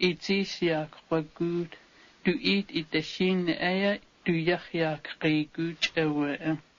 İzis 0.08 0.62
yak 0.62 0.92
qagud. 1.10 1.70
Du 2.24 2.32
it 2.54 2.68
itaşin 2.80 3.46
aya 3.46 3.98
du 4.26 4.32
yak 4.32 4.74
yak 4.74 5.04
qigud 5.20 5.76
çawa'a. 5.80 6.69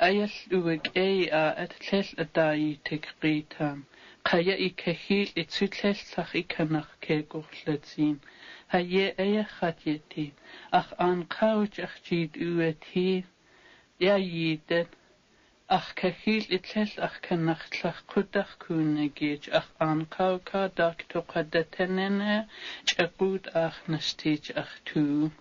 Ayal 0.00 0.30
аяллуг 0.50 0.84
аа 0.96 1.46
at 1.64 1.72
атаи 2.24 2.78
текритам 2.84 3.78
qaya 4.28 4.54
i 4.66 4.68
kahil 4.80 5.30
i 5.40 5.44
tsutlel 5.48 6.00
lach 6.14 6.32
i 6.40 6.42
kanach 6.54 6.90
ke 7.04 7.16
gorlatin. 7.34 8.18
Haye 8.74 9.06
aya 9.24 9.44
khatyetin, 9.52 10.32
ach 10.78 10.90
an 11.06 11.22
qawj 11.34 11.78
ach 11.86 11.94
jid 12.08 12.36
uetin, 12.48 13.24
ya 14.06 14.16
yiden, 14.16 14.92
ach 15.78 15.88
kahil 16.02 16.44
i 16.56 16.58
tlel 16.66 16.92
ach 17.08 17.16
kanach 17.28 17.64
tlach 17.76 18.02
kudach 18.12 18.52
kunegej, 18.66 19.48
ach 19.60 19.72
an 19.88 20.04
qawka 20.18 20.68
dak 20.82 21.06
to 21.08 21.24
qadatenene, 21.32 22.36
chagud 22.92 23.48
ach 23.64 23.80
nastij 23.88 24.52
ach 24.64 24.76
tu. 24.84 25.32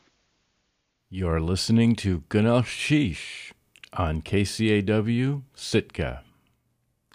You're 1.10 1.42
listening 1.42 1.96
to 1.98 2.24
Gunnar 2.30 2.64
Sheesh. 2.64 3.54
On 3.94 4.22
KCAW 4.22 5.44
Sitka. 5.56 6.24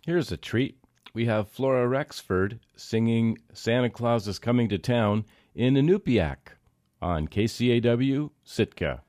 Here's 0.05 0.33
a 0.33 0.37
treat. 0.37 0.77
We 1.15 1.27
have 1.27 1.49
Flora 1.49 1.87
Rexford 1.87 2.59
singing 2.75 3.39
Santa 3.53 3.91
Claus 3.91 4.27
is 4.27 4.39
Coming 4.39 4.69
to 4.71 4.79
Town 4.79 5.25
in 5.55 5.75
Inupiaq 5.75 6.57
on 7.01 7.29
KCAW 7.29 8.31
Sitka. 8.45 9.03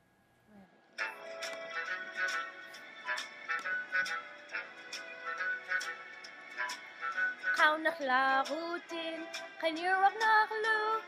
Kaunach 7.57 7.99
la 8.01 8.43
rutin, 8.43 9.23
kan 9.61 9.77
yurok 9.77 10.15
nach 10.19 10.51
lu, 10.51 10.99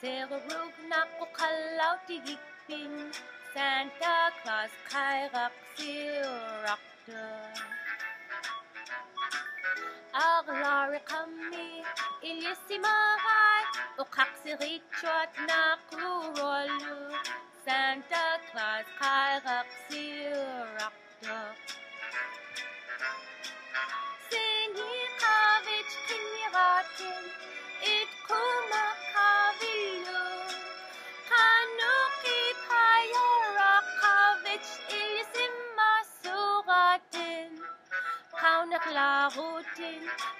sere 0.00 0.38
ruk 0.46 0.74
nak 0.88 1.08
ko 1.18 1.26
kalau 1.34 1.98
tigikpin, 2.06 3.10
Santa 3.54 4.34
Claus 4.42 4.74
kairak 4.90 5.54
sirakta. 5.78 7.22
Aglari 10.10 10.98
kami, 11.06 11.86
ilyasi 12.18 12.82
mahay, 12.82 13.62
o 14.02 14.04
kaksirichot 14.10 15.30
na 15.46 15.78
kurolu, 15.86 17.14
Santa 17.62 18.42
Claus 18.50 18.90
kairak 18.98 19.70
sirakta. 19.86 21.54
Sinikavich 24.26 25.94
kiniratin, 26.10 27.24
it 27.86 28.10
kumakavilu. 28.26 28.93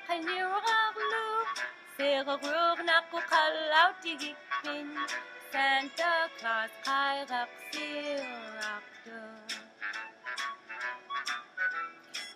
Kaniraglu. 0.06 1.26
Seragurg 1.96 2.78
nakukalautigipin. 2.84 4.88
Santa 5.50 6.28
Claus. 6.38 6.70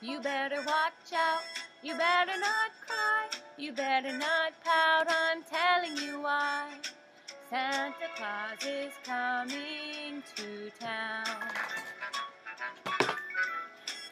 You 0.00 0.20
better 0.20 0.62
watch 0.64 1.12
out. 1.12 1.42
You 1.82 1.94
better 1.94 2.38
not 2.38 2.70
cry. 2.86 3.28
You 3.58 3.72
better 3.72 4.16
not 4.16 4.52
pout. 4.64 5.08
I'm 5.10 5.42
telling 5.42 5.96
you 5.98 6.20
why. 6.22 6.78
Santa 7.50 8.08
Claus 8.16 8.64
is 8.64 8.94
coming 9.04 10.22
to 10.36 10.70
town. 10.80 11.50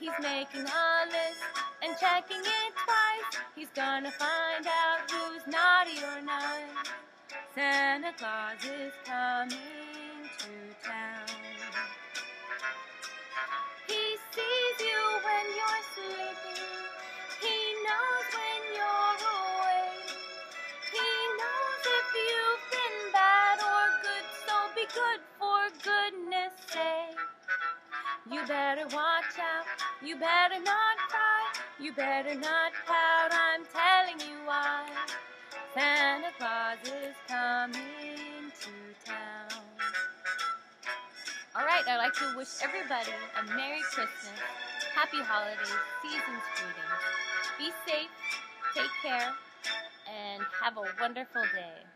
He's 0.01 0.19
making 0.21 0.67
a 0.67 1.07
list 1.07 1.45
and 1.87 1.97
checking 1.99 2.41
it 2.41 2.73
twice. 2.85 3.43
He's 3.55 3.69
gonna 3.75 4.11
find 4.11 4.67
out 4.67 5.11
who's 5.11 5.47
naughty 5.47 5.99
or 6.03 6.21
nice. 6.23 6.91
Santa 7.55 8.13
Claus 8.19 8.59
is 8.65 8.93
coming 9.05 10.27
to 10.39 10.53
town. 10.83 11.31
He 13.87 14.05
sees 14.35 14.77
you 14.81 15.01
when 15.27 15.47
you're 15.59 15.85
sleeping. 15.95 16.67
He 17.41 17.57
knows 17.87 18.27
when 18.35 18.63
you're 18.79 19.17
awake. 19.31 20.11
He 20.91 21.09
knows 21.39 21.83
if 21.99 22.09
you've 22.27 22.65
been 22.75 22.99
bad 23.13 23.59
or 23.63 23.87
good, 24.03 24.27
so 24.47 24.55
be 24.75 24.87
good 24.91 25.21
for 25.39 25.61
goodness 25.85 26.53
sake. 26.67 27.19
You 28.33 28.45
better 28.47 28.87
watch 28.87 29.39
out. 29.39 29.67
You 30.03 30.17
better 30.17 30.61
not 30.63 30.97
cry. 31.09 31.36
You 31.87 31.93
better 31.93 32.35
not 32.35 32.73
pout. 32.85 33.31
I'm 33.31 33.63
telling 33.73 34.19
you 34.19 34.35
why. 34.45 34.89
Santa 35.73 36.31
Claus 36.37 36.79
is 36.83 37.15
coming 37.29 38.51
to 38.61 38.71
town. 39.09 39.63
All 41.55 41.65
right, 41.65 41.85
I'd 41.87 41.99
like 41.99 42.13
to 42.15 42.37
wish 42.37 42.49
everybody 42.61 43.13
a 43.39 43.45
Merry 43.55 43.79
Christmas, 43.93 44.35
Happy 44.97 45.19
Holidays, 45.23 45.79
Season's 46.03 46.43
greetings. 46.57 47.03
Be 47.57 47.71
safe, 47.87 48.11
take 48.75 48.91
care, 49.01 49.33
and 50.11 50.43
have 50.61 50.77
a 50.79 50.83
wonderful 51.01 51.43
day. 51.55 51.87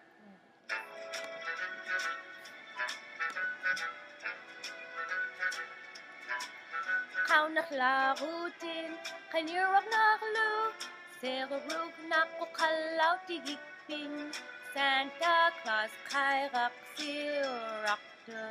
Kaunak 7.27 7.71
larutin, 7.73 8.95
kanirok 9.31 9.87
naklu, 9.87 10.75
seruruk 11.23 11.95
nakukalau 12.11 13.15
tigikpin, 13.31 14.35
Santa 14.75 15.55
Claus 15.63 15.95
kairak 16.11 16.75
sirakta. 16.99 18.47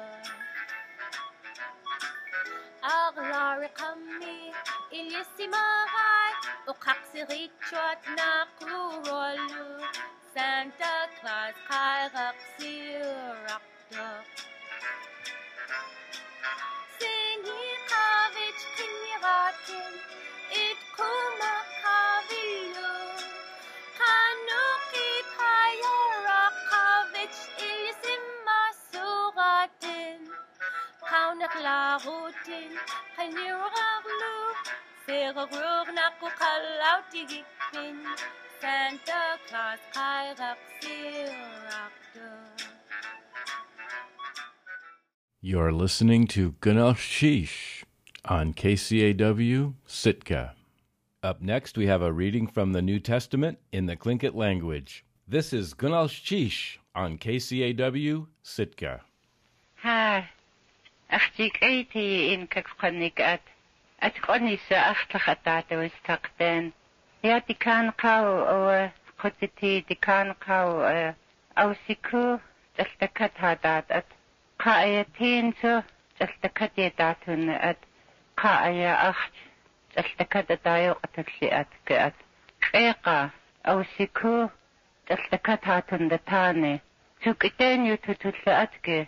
Aglari 2.80 3.68
kami, 3.76 4.56
ilyasi 4.96 5.52
mahay, 5.52 6.32
o 6.68 6.74
kaksirichot 6.76 8.00
na 8.16 8.48
kurolu, 8.56 9.84
Santa 10.32 11.12
Claus 11.20 11.56
kairak 11.68 12.40
sirakta. 12.56 14.08
Sinikavich 17.00 18.64
kiniratin, 18.80 20.09
Kaunak 31.60 32.06
larutin, 32.06 32.72
kaniraglu, 33.16 34.36
seragurg 35.06 35.88
nakukalautigipin, 35.96 37.98
Santa 38.62 39.38
Claus 39.48 39.80
kairak 39.94 40.58
sirakta. 40.82 42.30
You're 45.42 45.72
listening 45.72 46.28
to 46.28 46.52
Gunalchéesh 46.62 47.84
on 48.26 48.54
KCAW 48.54 49.74
Sitka. 49.86 50.54
Up 51.24 51.42
next, 51.42 51.78
we 51.78 51.88
have 51.88 52.02
a 52.02 52.14
reading 52.14 52.48
from 52.48 52.74
the 52.74 52.82
New 52.82 53.00
Testament 53.00 53.58
in 53.72 53.86
the 53.86 53.96
Tlingit 53.96 54.36
language. 54.36 55.06
This 55.28 55.54
is 55.54 55.74
Gunalchéesh 55.74 56.78
on 56.96 57.18
KCAW 57.18 58.28
Sitka. 58.44 59.02
أختيك 61.12 61.64
أيتي 61.64 62.34
انكك 62.34 62.68
فقنك 62.68 63.22
ات 63.22 63.42
أتقني 64.04 64.58
سأخت 64.58 65.16
اتعت 65.16 65.74
وستقتان 65.74 66.72
يا 67.24 67.40
تكان 67.40 67.92
قاو 67.92 68.90
قدتي 69.20 69.82
تكان 69.82 70.34
قاو 70.34 70.82
أو 71.58 71.74
سيكو 71.88 72.38
تلتكت 72.78 73.32
هادات 73.38 73.92
أت. 73.92 74.06
قايتين 74.60 75.54
سو 75.62 75.82
تلتكت 76.20 76.72
يداتون 76.78 77.50
أت. 77.50 77.78
قايا 78.38 79.10
أخت 79.10 79.34
تلتكت 79.96 80.60
دايو 80.66 80.94
قتلسي 80.94 81.60
أت 81.60 81.68
كأت. 81.86 82.14
قيقا 82.74 83.30
أو 83.66 83.84
سيكو 83.98 84.48
تلتكت 85.08 85.68
هاتون 85.68 86.08
دتاني. 86.08 86.80
سوكتين 87.26 87.86
يتو 87.86 88.14
تلتكت 88.14 89.08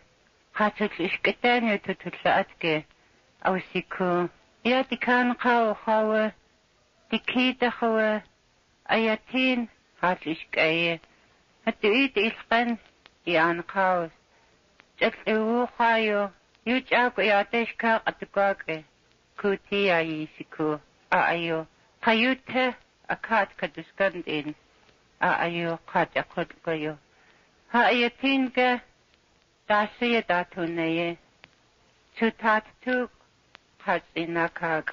хацэл 0.58 0.94
ихкэтэнэ 1.08 1.76
тутуллаатгэ 1.86 2.76
авсику 3.48 4.30
ятикан 4.80 5.28
хау 5.42 5.74
хау 5.84 6.32
дикитахва 7.10 8.10
аятин 8.94 9.60
хацишкае 10.02 11.00
хатуит 11.66 12.16
илхан 12.28 12.70
яан 13.26 13.60
хау. 13.72 14.10
Чэклэу 15.00 15.68
хаю 15.78 16.22
ючаг 16.66 17.14
ятешка 17.40 17.92
атгагэ 18.10 18.78
кутия 19.40 20.00
исику 20.24 20.80
ааю 21.10 21.60
хаюте 22.06 22.66
акат 23.14 23.50
кадускан 23.60 24.14
дэн 24.26 24.48
ааю 25.20 25.80
хатакот 25.92 26.50
гаю 26.66 26.94
хаятингэ 27.72 28.70
다스에 29.72 30.20
다투네에 30.24 31.16
주타투 32.16 33.08
파지나카가 33.80 34.92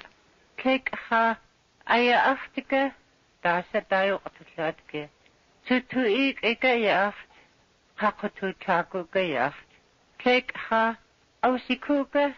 케크하 0.55 1.35
아예 1.83 2.13
아프티가 2.13 2.93
다스 3.41 3.83
다요 3.89 4.21
어떻게 4.23 5.09
주투이 5.65 6.35
에가야 6.41 7.11
하코투 7.95 8.53
차고가야 8.63 9.51
케크하 10.17 10.95
아우시쿠가 11.41 12.31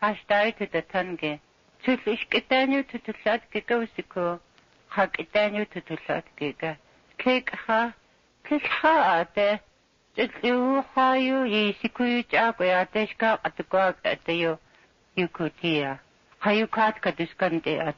хаштай 0.00 0.56
тэтэнгэ 0.56 1.40
чүлш 1.84 2.20
гэтэню 2.32 2.88
төтөлөөд 2.88 3.42
гэгэвсэкө 3.52 4.40
хаг 4.88 5.10
гэтэню 5.12 5.68
төтөлөөд 5.68 6.26
гэгэ 6.40 6.72
кэг 7.20 7.52
ха 7.52 7.92
кэг 8.48 8.64
ха 8.80 9.20
атэ 9.20 9.60
Tsiuhayu 10.14 11.46
yi 11.46 11.72
sikuyu 11.80 12.22
chako 12.22 12.64
ya 12.64 12.84
teshka 12.86 13.44
atukwa 13.44 13.94
atayo 14.04 14.58
yukutia. 15.16 15.98
Hayu 16.38 16.66
kat 16.68 17.00
kaduskante 17.00 17.80
at. 17.80 17.96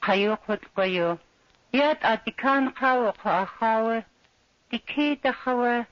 Hayu 0.00 0.36
khutkoyo. 0.36 1.18
Yat 1.72 2.04
atikan 2.04 2.72
kawa 2.74 3.12
kawa. 3.58 4.04
Dikita 4.70 5.32
kawa. 5.32 5.86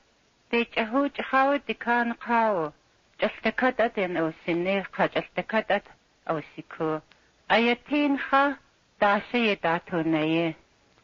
Dechahu 0.52 1.09
chawa 1.11 1.59
dikan 1.59 2.14
kawa. 2.14 2.72
Jaltakat 3.18 3.81
at 3.81 3.96
yan 3.98 4.16
awsine 4.16 4.85
ka 4.92 5.09
jaltakat 5.09 5.70
at 5.70 5.85
awsiku. 6.26 7.02
Ayatin 7.50 8.18
ka 8.18 8.59
dasaya 9.00 9.57
datunaye. 9.57 10.55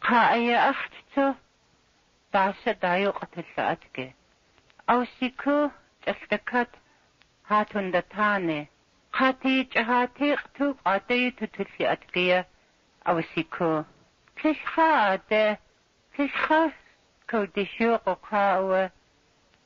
Ka 0.01 0.31
aya 0.39 0.71
akhtu. 0.71 1.35
Dasha 2.33 2.75
dayo 2.75 3.13
qatilla'atke. 3.13 4.15
أوشيكو 4.91 5.71
تشتكت 6.07 6.69
هاتون 7.49 7.91
دتاني 7.91 8.67
قاتي 9.13 9.63
جهاتي 9.63 10.35
اختو 10.35 10.75
قاتي 10.85 11.31
تتلفي 11.31 11.93
أتقية 11.93 12.47
أوشيكو 13.09 13.83
كيش 14.37 14.57
خاعدة 14.65 15.59
كيش 16.17 16.37
خاف 16.37 16.73
كودي 17.31 17.67
شوق 17.79 18.09
قاوة. 18.31 18.91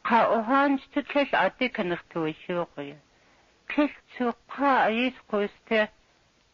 قاوهان 0.04 0.78
شتتلش 0.78 1.34
عدي 1.34 1.68
كنختو 1.68 2.32
شوقي 2.46 2.94
كيش 3.68 3.90
تسوقا 4.14 4.86
أيس 4.86 5.14
قوسته. 5.28 5.88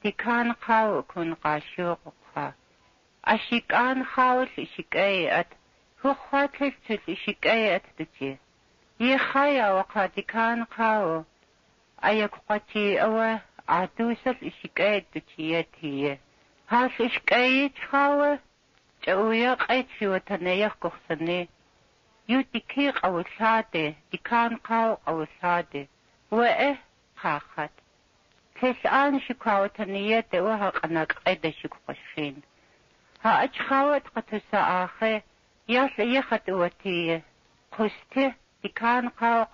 دي 0.03 0.11
كان 0.11 0.53
قاو 0.53 1.03
كون 1.03 1.35
قاشوق 1.35 2.15
قا. 2.35 2.53
أشيكان 3.25 4.05
خاول 4.05 4.49
إشيكايات 4.59 5.47
هو 6.07 6.15
خاتلش 6.15 6.75
تل 6.89 6.99
إشيكايات 7.09 7.83
دجيه 7.99 8.39
يخايا 9.03 9.71
وقاتي 9.71 10.23
كان 10.23 10.65
قاو. 10.65 11.25
أيك 12.05 12.31
قتي 12.51 13.03
أوا 13.03 13.39
عدوسة 13.69 14.31
الإشكاية 14.31 15.05
تشياتي 15.15 16.19
هاس 16.69 16.91
إشكاية 17.01 17.73
خاوة 17.91 18.39
جاوية 19.07 19.55
قيت 19.55 19.87
في 19.99 20.09
وطنية 20.09 20.69
كخصني. 20.83 21.49
يو 22.29 22.43
تكي 22.43 22.91
قو 22.91 23.23
سادة 23.39 23.95
تكان 24.13 24.57
قاو 24.57 24.95
قو 24.95 25.25
سادة 25.43 25.87
وإه 26.31 26.77
خاخت. 27.17 27.71
تسعان 28.63 29.21
شكاوة 29.21 29.67
تنية 29.67 30.27
وها 30.35 30.69
قناك 30.71 31.13
قيدة 31.13 31.51
شكو 31.51 31.77
قشخين. 31.89 32.43
ها 33.25 33.45
أجخاوة 33.45 34.03
قتسا 34.17 34.85
آخي 34.85 35.21
ياس 35.69 36.01
إيخت 36.01 36.51
وتيه 36.51 37.23
قسته 37.73 38.35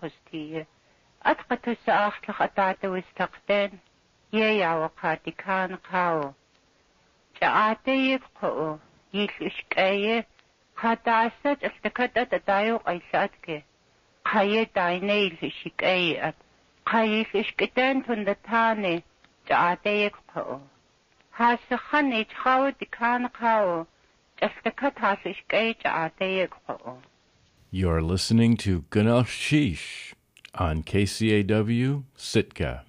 qustiye 0.01 0.65
أتقت 1.25 1.69
سأخت 1.85 2.29
لخطات 2.29 2.85
وستقتين 2.85 3.79
يا 4.33 4.73
وقاتي 4.75 5.31
كان 5.31 5.75
قاو 5.75 6.33
جاءتي 7.41 7.91
يبقو 8.13 8.77
يلشكاية 9.13 10.25
خطاسة 10.75 11.57
استكت 11.63 12.17
أتدايو 12.17 12.77
قيساتك 12.77 13.63
قاية 14.25 14.69
دايني 14.75 15.37
يلشكاية 15.41 16.33
قاية 16.85 17.25
يلشكتين 17.33 18.05
تندتاني 18.05 19.03
جاءتي 19.49 20.05
يبقو 20.05 20.59
هاسخن 21.35 22.13
يتخاو 22.13 22.69
دكان 22.69 23.27
قاو 23.27 23.85
استكت 24.43 24.93
هاسشكاية 24.99 25.75
جاءتي 25.85 26.37
يبقو 26.39 26.97
You're 27.70 28.00
listening 28.00 28.56
to 28.58 28.80
Gunalchéesh 28.90 30.14
on 30.54 30.82
KCAW 30.82 32.02
Sitka. 32.16 32.84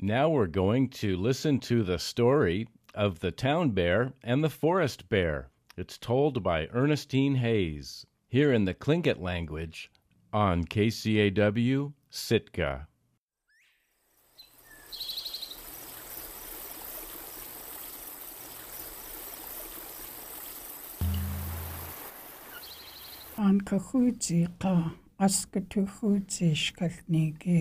Now 0.00 0.30
we're 0.30 0.46
going 0.46 0.88
to 0.90 1.14
listen 1.18 1.60
to 1.60 1.82
the 1.82 1.98
story 1.98 2.66
of 2.94 3.20
the 3.20 3.30
town 3.30 3.72
bear 3.72 4.14
and 4.22 4.42
the 4.42 4.48
forest 4.48 5.10
bear. 5.10 5.50
It's 5.76 5.98
told 5.98 6.42
by 6.42 6.68
Ernestine 6.72 7.34
Hayes 7.34 8.06
here 8.26 8.50
in 8.50 8.64
the 8.64 8.72
Tlingit 8.72 9.20
language 9.20 9.90
on 10.32 10.64
KCAW 10.64 11.92
Sitka. 12.08 12.88
анкахуутиqa 23.54 24.74
аскатуггуутиишкалниги 25.24 27.58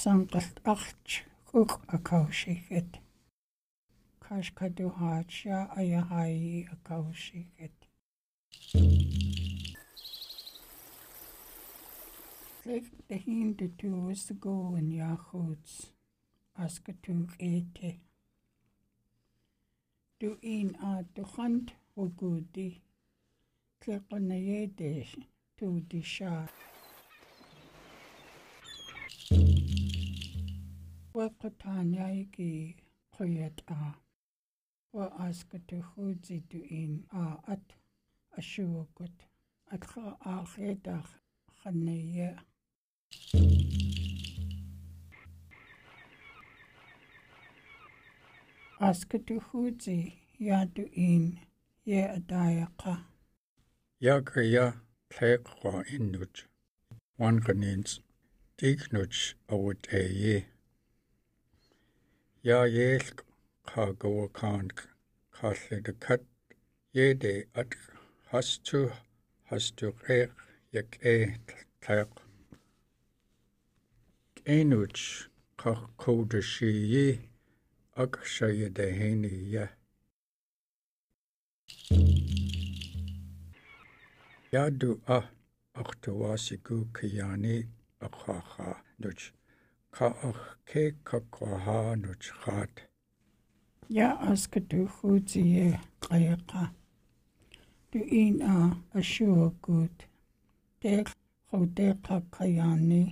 сангалт 0.00 0.56
арч 0.72 1.08
хук 1.48 1.72
акаушигет. 1.96 2.90
Кашкадухаача 4.24 5.58
аяхаи 5.78 6.58
акаушигет. 6.74 7.76
Lek 12.66 12.86
de 13.08 13.16
hin 13.24 13.48
de 13.58 13.66
tuus 13.78 14.22
go 14.44 14.56
in 14.78 14.88
jahuts 15.00 15.72
askatug 16.64 17.28
ete. 17.52 17.90
Du 20.20 20.28
in 20.56 20.68
a 20.90 20.92
duchant 21.14 21.68
وجودي 21.96 22.80
تلقنا 23.80 24.36
يديش 24.36 25.16
تودي 25.56 26.02
شعر 26.02 26.50
وقتان 31.14 31.94
يجي 31.94 32.76
قيد 33.12 33.60
آ 33.70 33.92
وأسكت 34.92 35.80
خوزي 35.80 36.38
دوين 36.38 37.04
آت 37.12 37.72
أشوكت 38.32 39.28
أدخل 39.68 40.16
آخي 40.22 40.74
داخل 40.74 41.18
خنية 41.48 42.36
أسكت 48.80 49.38
خوزي 49.38 50.12
يا 50.40 50.64
دوين 50.64 51.51
يأدايقا 51.86 53.04
يغيا 54.00 54.74
تلقى 55.10 55.84
إنوج 55.96 56.44
وانغنينز 57.18 58.00
تيكنوج 58.58 59.34
أودايي 59.50 60.44
يا 62.44 62.64
يلق 62.64 63.24
قاقو 63.64 64.28
كانك 64.28 64.88
قاسلدكت 65.32 66.26
يدي 66.94 67.48
أدق 67.56 67.78
هستو 68.28 68.90
هستو 69.46 69.90
قيق 69.90 70.32
يكأي 70.72 71.40
تلق 71.80 72.22
إنوج 74.48 75.26
قاقودشيي 75.58 77.20
أقشيدهينيه 77.96 79.81
Яду 84.52 85.00
а 85.06 85.18
артуасику 85.74 86.76
кияни 86.94 87.56
ахаха 88.06 88.70
нуч 89.00 89.20
ка 89.94 90.08
ах 90.28 90.58
ке 90.68 90.84
какаха 91.08 91.96
нуч 92.02 92.22
хат 92.40 92.74
Я 93.88 94.10
аскатухутие 94.30 95.80
qayqa 96.00 96.62
du 97.90 98.00
in 98.22 98.40
a 98.42 98.58
ashuakut 98.98 99.96
tek 100.80 101.06
khoteqa 101.48 102.16
qayani 102.34 103.02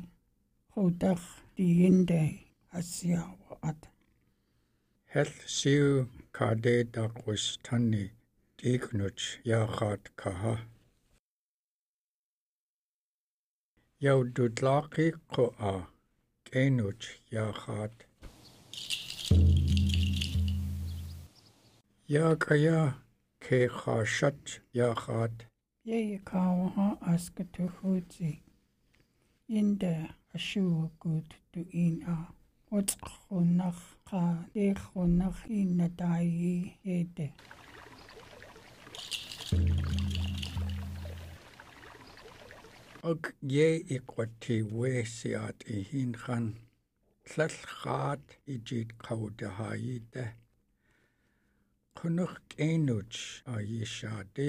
khoteq 0.72 1.20
diinde 1.56 2.22
asyawa 2.78 3.52
at 3.70 3.80
hel 5.12 5.30
siu 5.56 6.08
kade 6.36 6.76
taqus 6.94 7.44
tanni 7.64 8.04
Tiknuch 8.60 9.24
yaqaat 9.48 10.04
kaha 10.20 10.54
yaudutlaqiqqu'a 14.04 15.72
k'enuch 16.46 17.06
yaqaat 17.36 17.94
yaaqaya 22.14 22.80
keqaashat 23.44 24.42
yaqaat 24.80 25.36
yayakaawaha 25.92 26.86
askatuhuutsi 27.12 28.30
inda 29.60 29.94
ashuugut 30.36 31.28
tu'ina 31.52 32.14
utqunaqqa 32.78 34.22
tequnaqinataayi 34.52 36.54
ete 36.98 37.26
og 43.02 43.20
jeg 43.42 43.74
iqvatiueessiaat 43.96 45.62
ihinran 45.74 46.48
tlallarraat 47.28 48.34
ijit 48.54 48.90
qautahaayita 49.04 50.24
qunerq 52.00 52.56
eenut 52.66 53.14
ayishaati 53.54 54.48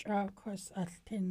traakos 0.00 0.64
altin 0.82 1.28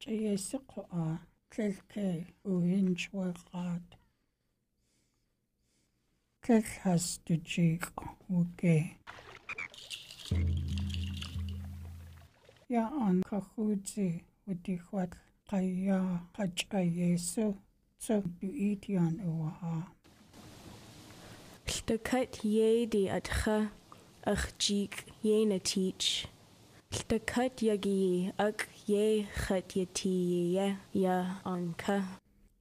tiyesiqua 0.00 1.06
tlalke 1.52 2.08
uinchweqaat 2.54 3.88
tlalhas 6.42 7.06
tujiq 7.26 7.84
uke 8.00 8.40
okay. 8.40 8.82
Я 12.68 12.84
ан 13.06 13.22
кахути 13.22 14.24
утихват 14.46 15.10
кайя 15.50 16.20
кача 16.36 16.80
Есу 16.80 17.54
цо 18.02 18.22
бюитиан 18.40 19.14
уаха. 19.24 19.86
Лтакат 21.68 22.32
еди 22.42 23.06
атха 23.18 23.58
ахжик 24.32 24.94
ена 25.22 25.58
тич. 25.68 26.26
Лтакат 26.96 27.54
яги 27.62 28.32
ак 28.48 28.58
е 28.88 29.26
хат 29.42 29.68
яти 29.76 30.14
я 30.64 30.68
я 30.92 31.18
анка. 31.44 31.98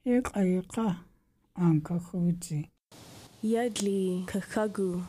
Ек 0.05 0.25
айка 0.37 0.87
анка 1.55 1.99
хути. 1.99 2.69
Ядли 3.41 4.25
кахагу 4.31 5.01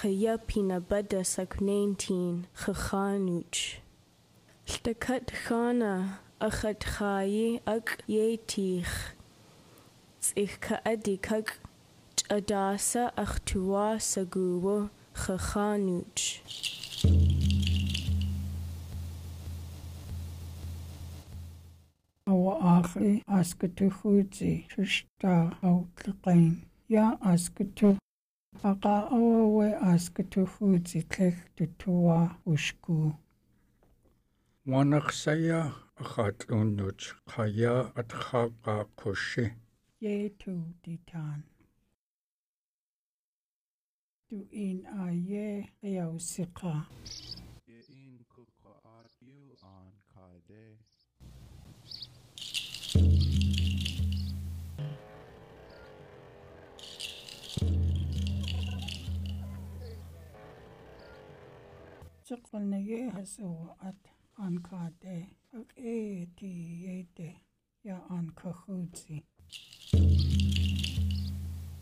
Kaya 0.00 0.38
pina 0.38 0.80
bada 0.80 1.22
sak 1.26 1.58
saknentin 1.58 2.46
Khanuch. 2.56 3.80
Stakat 4.64 5.28
khana 5.44 6.20
akhat 6.40 6.80
khayi 6.80 7.60
ak 7.66 8.00
yetich. 8.08 9.12
Tzikka 10.22 10.80
adikak 10.86 11.48
chadasa 12.16 13.12
akhtuwa 13.14 14.00
saguwo 14.00 14.88
khakhanuch. 15.12 16.40
Awa 22.26 22.80
akhi 22.80 23.22
askatu 23.28 23.92
khutzi 23.92 24.64
shushta 24.72 25.52
autliqain. 25.62 26.56
Ya 26.88 27.18
askatu 27.20 27.98
Aka 28.62 29.08
owawe 29.10 29.68
askıtufutsi 29.90 31.08
tleg 31.08 31.34
tutuwa 31.56 32.36
uşku. 32.46 33.14
Wanaqsaya 34.66 35.72
axatlunduch 36.00 37.04
qaya 37.30 37.74
atxaqa 38.00 38.76
qushi. 38.98 39.44
Yetu 40.00 40.54
ditan. 40.84 41.42
Tu 44.28 44.36
in 44.52 44.84
aye 45.06 45.68
qiyausiqa. 45.80 46.74
تقول 62.36 62.62
نيه 62.62 63.24
سوات 63.24 64.06
عن 64.38 64.58
كاده 64.58 65.26
اكيتي 65.54 67.36
يا 67.84 68.02
عن 68.10 68.30
كخوزي 68.30 69.22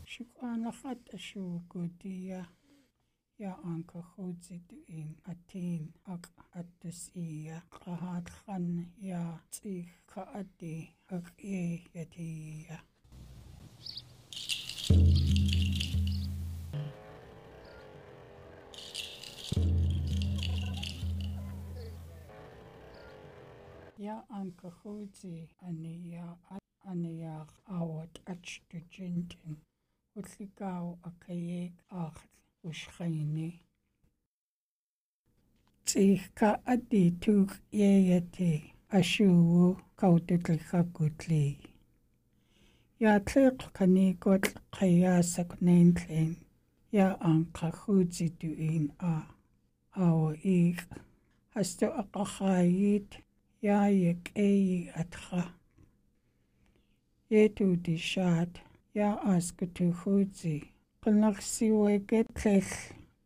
شكوان 0.04 0.68
لخط 0.68 1.14
اشو 1.14 1.58
قدية 1.70 2.50
يا 3.38 3.56
عن 3.64 3.82
كخوزي 3.82 4.60
دوين 4.70 5.16
اتين 5.26 5.90
اك 6.06 6.26
اتسية 6.54 7.64
يا 7.72 8.28
خن 8.28 8.86
يا 8.98 9.40
تيخ 9.52 9.88
كأدي 10.14 10.88
اكيتي 11.10 12.62
يا 12.70 12.78
ya 23.98 24.16
ankagotše 24.38 25.48
a 26.88 26.94
neag 26.94 27.48
award 27.78 28.12
accidenten 28.32 29.56
ohlikago 30.18 30.92
akayak 31.08 31.74
agli 32.02 32.28
qo'shqayni 32.60 33.48
tsika 35.86 36.50
a 36.72 36.74
ditug 36.90 37.48
yeyate 37.80 38.50
ašuwo 38.98 39.66
kautetliga 40.00 40.80
kutlei 40.94 41.52
yaatle 43.02 43.44
qhkaniko 43.60 44.32
tlqayaasaknentlen 44.44 46.30
ya 46.96 47.06
ankagotše 47.30 48.26
tuin 48.38 48.84
a 49.12 49.14
awo 50.04 50.28
ik 50.58 50.78
hasto 51.54 51.86
aqaqayit 52.02 53.10
яаик 53.62 54.22
эи 54.48 54.90
атха 55.02 55.42
етуди 57.30 57.96
шаат 58.10 58.52
я 58.94 59.10
аскутухуути 59.32 60.54
qinnersiuigetlil 61.02 62.68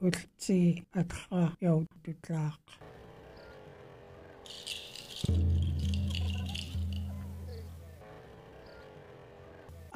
ulti 0.04 0.60
atqa 1.00 1.42
yaututlaaq 1.64 2.64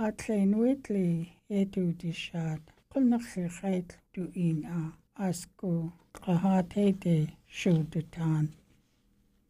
atlainuitli 0.07 1.09
etuutishaat 1.61 2.62
qinnersiqaitl 2.93 3.97
tu'in 4.12 4.59
a 4.78 4.82
asku 5.28 5.72
qahaatete 6.24 7.16
shuututaan 7.59 8.47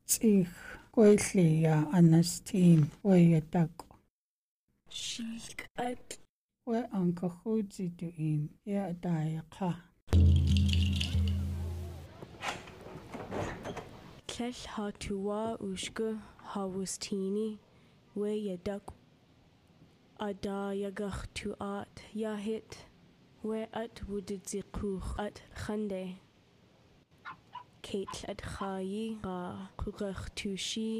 Tsich 0.07 0.49
gweithli 0.93 1.63
ya 1.63 1.87
anastin 1.93 2.87
weyatak. 3.05 3.71
Shik 4.89 5.69
at 5.77 6.19
We 6.69 6.79
an 6.93 7.13
kahudzi 7.13 7.97
tu 7.97 8.13
in 8.19 8.51
ya 8.65 8.93
daya 8.93 9.43
qa. 9.51 9.77
Tlell 14.27 14.67
ha 14.67 14.91
tuwa 14.91 15.59
ushka 15.61 16.19
hawustini 16.53 17.59
we 18.17 18.31
yadak 18.49 18.83
ada 20.19 20.75
yagach 20.75 21.27
tu 21.35 21.55
at 21.61 22.03
yahit 22.13 22.79
we 23.45 23.63
at 23.73 24.03
wudid 24.09 24.43
zikuch 24.43 25.15
at 25.19 25.43
khande 25.55 26.17
Кейтл 27.87 28.23
атхаи 28.33 29.05
ра 29.25 29.41
кугэртүши 29.81 30.91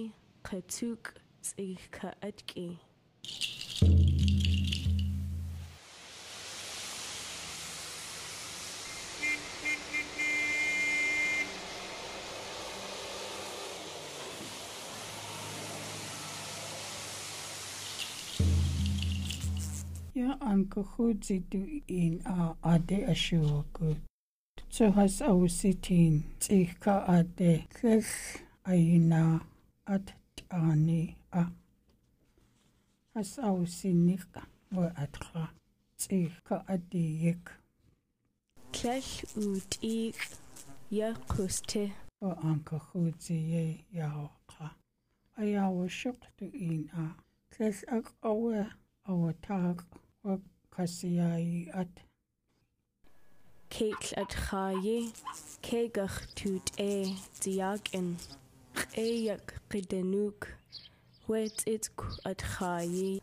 кэцүк 0.47 1.05
зэгка 1.49 2.09
атки 2.29 2.69
Я 20.15 20.31
анкохуциту 20.51 21.63
ин 22.03 22.15
а 22.25 22.55
аде 22.73 22.99
ашуакут 23.13 23.99
tu 24.77 24.91
has 24.91 25.23
au 25.23 25.49
sitin 25.49 26.23
ti 26.39 26.69
ka 26.81 26.97
a 27.09 27.25
te 27.25 27.65
a 28.67 28.75
ina 28.75 29.41
at 29.87 30.13
tani 30.37 31.17
a. 31.33 31.47
Has 33.15 33.39
au 33.39 33.65
wa 34.73 34.91
atra 35.03 35.49
ti 35.97 36.31
ka 36.45 36.63
a 36.69 36.77
te 36.77 37.05
yik. 37.25 37.49
Kech 38.73 39.25
u 39.37 39.61
ti 39.71 40.13
ya 40.91 41.15
kuste. 41.27 41.93
O 42.21 42.37
anka 42.45 42.79
kuzi 42.79 43.39
ye 43.53 43.85
ya 43.91 44.13
oka. 44.29 44.75
A 45.39 45.71
wa 45.71 45.89
shuk 45.89 46.21
tu 46.37 46.51
ina. 46.53 47.17
Kes 47.51 47.83
ak 47.89 48.13
awa 48.23 48.67
awa 49.09 49.33
tag 49.41 49.83
wa 50.23 50.37
kasi 50.71 51.17
at. 51.73 52.06
Keitl 53.71 54.15
at 54.17 54.31
chaye, 54.31 55.13
kegach 55.63 56.35
tut 56.35 56.71
e, 56.79 57.17
diaken, 57.41 58.17
eyak 58.97 59.55
ridenuk, 59.71 60.49
wet 61.29 61.63
it 61.67 61.89
at 62.25 62.39
chaye. 62.39 63.21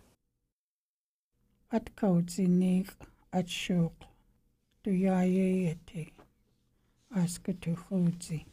At 1.72 1.96
kautzinig 1.96 2.89
at 3.32 3.50
shuk, 3.50 4.06
du 4.84 4.91
jaye 4.91 5.48
yeti, 5.66 6.12
aske 7.16 7.54
tu 7.60 7.76
chudzi. 7.76 8.46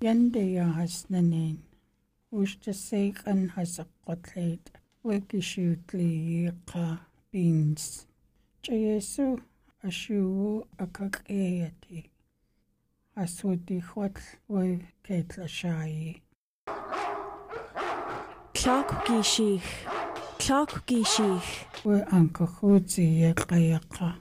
Yende 0.00 0.52
ya 0.52 0.66
hasnanin. 0.76 1.65
Ustasik 2.34 3.24
and 3.24 3.52
has 3.52 3.78
a 3.78 3.86
cutlet, 4.04 4.58
Wikishutli 5.04 6.52
ka 6.66 6.98
beans. 7.30 8.06
Jayesu 8.64 9.40
ashu 9.84 10.66
akakayati. 10.76 12.10
Asuti 13.16 13.80
hot 13.80 14.18
way 14.48 14.80
ketla 15.04 15.46
shayi. 15.46 16.20
Clock 18.54 19.06
gishich. 19.06 19.62
Clock 20.40 20.84
gishich. 20.84 21.84
We 21.84 22.00
ankahuzi 22.00 23.20
yekayaka. 23.20 24.16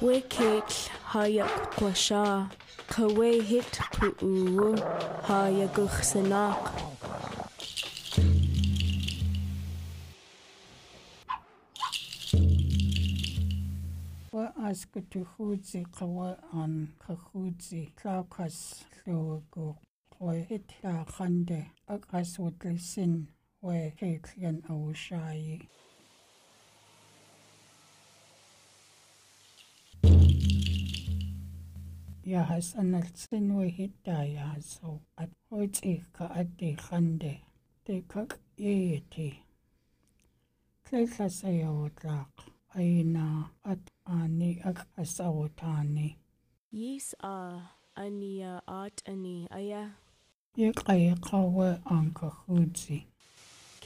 Wikit 0.00 0.88
hayak 1.04 1.74
kwasha. 1.74 2.48
Kawe 2.88 3.42
hit 3.42 3.78
Ku 3.90 4.74
Hayaguch 5.26 5.98
Sanak. 6.00 6.62
Wa 14.32 14.52
aska 14.64 15.00
tu 15.10 15.26
khudzi 15.26 15.84
qawa 15.92 16.36
an 16.54 16.88
ka 16.98 17.14
khudzi 17.14 17.92
tlakas 17.96 18.84
luwagu. 19.06 19.76
We 20.18 20.46
hit 20.48 20.72
la 20.82 21.04
khande 21.04 21.66
ak 21.88 22.08
aswatli 22.12 22.80
sin 22.80 23.28
we 23.60 23.92
ketlian 24.00 24.62
ya 32.26 32.42
hasanar 32.42 33.06
tsinu 33.14 33.62
hita 33.70 34.26
ya 34.26 34.58
so 34.58 35.00
at 35.16 35.30
hoti 35.50 36.02
ka 36.12 36.26
ati 36.34 36.74
khande 36.74 37.46
te 37.86 38.02
kak 38.10 38.38
yeti 38.58 39.30
tlesa 40.84 41.30
sa 41.30 41.48
ya 41.48 41.70
otak 41.70 42.50
aina 42.74 43.54
at 43.64 43.84
ani 44.04 44.58
ak 44.66 44.90
asawotani 44.98 46.18
yis 46.74 47.14
a 47.22 47.62
ania 47.94 48.58
at 48.66 49.02
ani 49.06 49.46
aya 49.54 49.94
ye 50.58 50.72
kai 50.74 51.14
kawe 51.22 51.78
anka 51.86 52.28
hudzi 52.42 53.06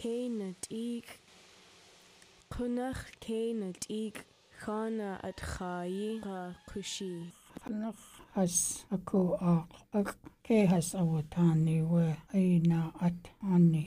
kena 0.01 0.55
tik. 0.65 1.21
Kunach 2.51 3.05
kena 3.21 3.73
tik. 3.79 4.25
Khana 4.63 5.21
at 5.23 5.37
khayi 5.37 6.23
ka 6.25 6.55
kushi. 6.69 7.29
Kunach 7.61 8.01
has 8.41 8.89
aku 8.89 9.37
aq 9.37 9.69
ak 9.93 10.17
ke 10.41 10.65
has 10.65 10.97
awatani 10.97 11.85
we 11.85 12.09
aina 12.33 12.89
at 13.05 13.29
ani 13.45 13.85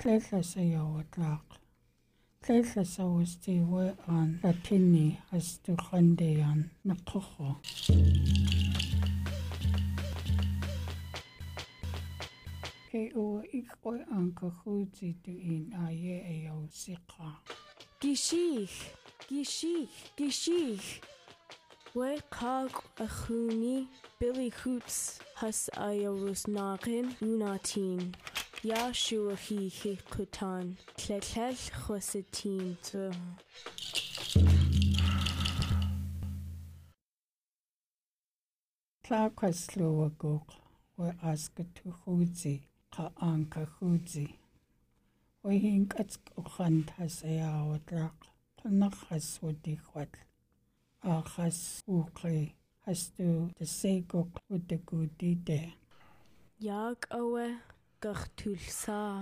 klella 0.00 0.40
sayawatlaq 0.40 1.44
klella 2.40 2.80
sawasti 2.80 3.60
we 3.60 3.92
an 4.08 4.40
latini 4.40 5.20
has 5.28 5.60
tu 5.60 5.76
khandeyan 5.76 6.72
naqkho 6.88 7.60
ke 12.88 13.02
ua 13.12 13.44
ik 13.52 13.68
oi 13.84 14.00
an 14.16 14.32
ka 14.32 14.48
tu 14.64 15.12
in 15.28 15.76
a 15.76 15.92
ye 15.92 16.24
aye 16.24 16.48
ayo 16.48 16.64
siqa 16.72 17.36
gishich 18.00 18.96
gishich 19.28 19.92
gishich 20.16 21.04
Wake 21.94 22.34
Hog 22.34 22.72
Ahuni 22.96 23.86
Billy 24.18 24.48
Hoots 24.48 25.20
Has 25.36 25.70
Ayarus 25.76 26.48
Narin 26.48 27.14
Unatin 27.22 28.12
Yashua 28.64 29.36
Hi 29.36 29.70
Hikutan 29.70 30.76
Kletlel 30.98 31.70
Hosetin 31.86 32.76
Tlaqaslowagok 39.04 40.48
we 40.96 41.10
asked 41.22 41.56
to 41.76 41.94
Huzi 42.06 42.62
ka 42.90 43.10
anka 43.22 43.68
Huzi 43.80 44.34
we 45.44 45.60
hinkat 45.60 46.16
ukhan 46.36 46.84
tasayawat 46.90 47.86
laq 47.92 48.16
tunaqas 48.58 49.38
wadikwat 49.44 50.08
аагас 51.12 51.58
уукри 51.92 52.42
хасту 52.84 53.28
тассаикок 53.56 54.30
утакуутите 54.54 55.60
яг 56.60 57.00
авэ 57.20 57.46
гэртүлсаа 58.02 59.14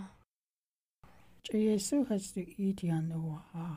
Чиесу 1.45 1.97
хасту 2.09 2.41
иитиан 2.63 3.09
уаа 3.25 3.75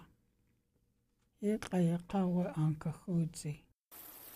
эгаяқауа 1.51 2.45
анкахуузи 2.63 3.53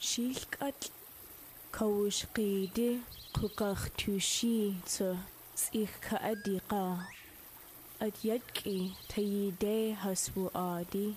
шилкат 0.08 0.80
каушкиди 1.76 2.90
кукартушицу 3.36 5.10
сихкаадиқа 5.64 6.84
ат 8.06 8.16
ядки 8.36 8.76
таиде 9.12 9.78
хасваади 10.02 11.08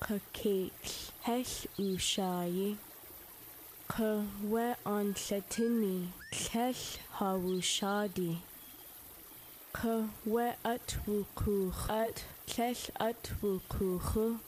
qakeill 0.00 0.70
hell 1.26 1.52
ushayi 1.78 2.76
qwe 3.92 4.64
anllatini 4.94 5.96
llall 6.40 6.82
hawushadi 7.18 8.30
qwe 9.78 10.46
at 10.72 10.96
wuqukh 11.06 11.84
at 11.96 12.24
llall 12.54 12.82
at 13.08 13.30
wuqukh 13.42 14.40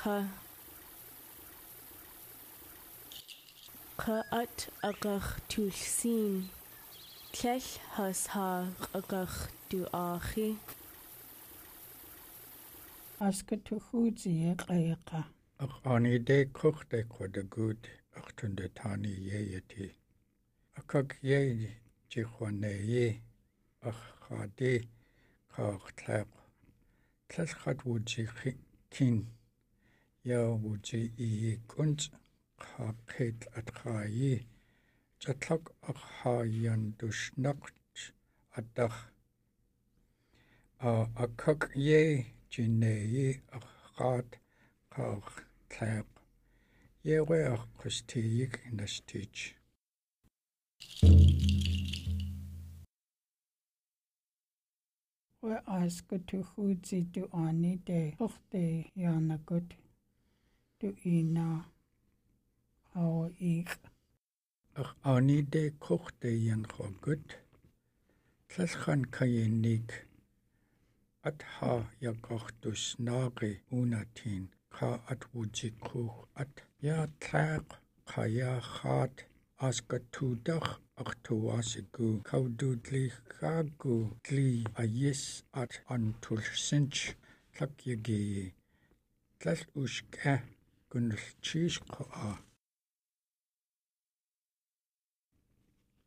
qa 0.00 0.16
qa 3.98 4.16
at 4.42 4.68
aqakh 4.90 5.30
tulsin 5.48 6.48
llall 7.38 7.68
has 7.96 8.26
ha 8.34 8.48
aqakh 9.00 9.36
tu 9.68 9.84
akhi 9.92 10.48
Aska 13.23 13.57
tu 13.57 13.79
khudzi 13.79 14.31
yeqayaqa. 14.43 15.25
Aqani 15.59 16.19
de 16.25 16.45
kuchte 16.45 17.03
kwa 17.09 17.27
de 17.27 17.43
good 17.43 17.89
achtunde 18.15 18.69
tani 18.73 19.09
yeyeti. 19.09 19.91
Akak 20.77 21.17
ye 21.21 21.79
jichwane 22.09 22.73
ye 22.87 23.21
ach 23.81 24.03
khadi 24.23 24.87
kach 25.53 25.85
tlaq 25.97 26.29
тлалхат 27.29 27.79
вути 27.85 28.23
кин 28.89 29.27
я 30.23 30.41
вути 30.63 31.13
и 31.17 31.59
кунт 31.67 32.11
хакет 32.57 33.39
атхаи 33.59 34.47
чатлак 35.19 35.63
ахаян 35.91 36.81
душнакт 36.99 37.75
атах 38.59 38.95
а 40.79 40.91
акак 41.15 41.71
тиннеи 42.54 43.30
аққаат 43.56 44.30
қаақ 44.94 45.26
тлаақ 45.70 46.10
евэақ 47.16 47.62
қустииг 47.78 48.52
настич 48.78 49.34
ва 55.46 55.56
аскут 55.78 56.28
хүхүүци 56.30 56.98
ту 57.14 57.22
аани 57.42 57.74
те 57.86 57.98
хорте 58.18 58.64
яанакут 59.10 59.68
ту 60.78 60.86
ина 61.16 61.48
аа 63.02 63.26
их. 63.54 63.70
Ах 64.80 64.90
аани 65.10 65.38
те 65.52 65.62
хорте 65.84 66.30
янхогут. 66.54 67.26
Тлалхан 68.48 69.02
кайник 69.16 69.88
at 71.28 71.42
ha 71.54 71.74
ya 72.00 72.12
kortus 72.26 72.82
nari 73.06 73.52
unatin 73.78 74.42
ka 74.74 74.90
at 75.12 75.22
wujikuk 75.34 76.28
at 76.42 76.54
ya 76.86 77.06
tlaq 77.20 77.66
ka 78.10 78.22
ya 78.26 78.60
khat 78.60 79.14
aska 79.66 79.98
tudach 80.12 80.68
aqtuasigu 81.02 82.08
kaududli 82.28 83.04
kagu 83.38 83.96
tli 84.24 84.64
ayis 84.82 85.22
at 85.62 85.72
antulsinch 85.94 87.00
tlakyagi 87.54 88.52
tlal 89.40 89.60
ushka 89.82 90.34
gunulchish 90.90 91.78
qa 91.92 92.44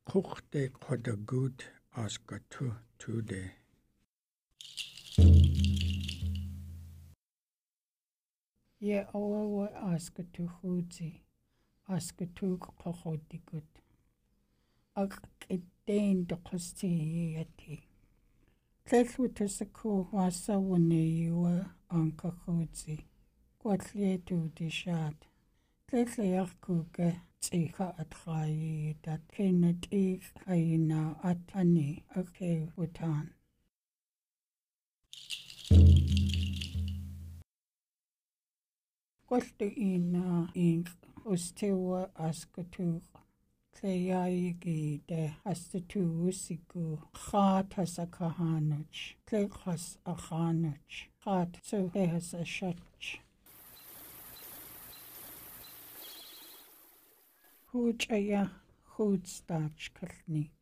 Kuchte 0.07 0.69
kodagut 0.83 1.57
aska 2.03 2.39
tu 2.49 2.65
tude. 2.99 3.66
Я 8.79 9.09
олава 9.13 9.67
аска 9.95 10.23
тухути, 10.23 11.23
аска 11.87 12.27
тук 12.27 12.75
кохотикут. 12.83 13.65
Ак 14.93 15.21
киттейн 15.39 16.25
докости 16.25 16.85
яти. 16.85 17.83
Тлэлу 18.85 19.29
тасаку 19.29 20.07
васа 20.11 20.59
вуни 20.59 21.03
юа 21.27 21.65
анкахути. 21.89 23.05
Гуатлиету 23.59 24.51
дишат. 24.55 25.17
Тлэлу 25.87 26.23
яркука 26.23 27.09
tsiha 27.41 27.87
atrayi 28.01 28.95
dat 29.03 29.21
kene 29.33 29.71
tig 29.81 30.21
haina 30.45 31.01
atani 31.29 32.03
ake 32.19 32.71
utan. 32.77 33.36
Koltu 39.29 39.67
ina 39.75 40.49
ing 40.55 40.87
ustiwa 41.25 42.09
askutuga. 42.15 43.19
Tleyaigi 43.75 45.01
de 45.07 45.33
astutuusiku 45.45 46.83
khatasakahanuch. 47.13 48.99
Tlekhas 49.27 49.85
akhanuch. 50.13 50.95
Khat 51.23 51.51
suhehas 51.69 52.29
ashach. 52.41 53.07
Huch 57.71 58.05
aya 58.09 58.43
huch 58.95 59.31
dach 59.47 59.83
kalnik. 59.97 60.56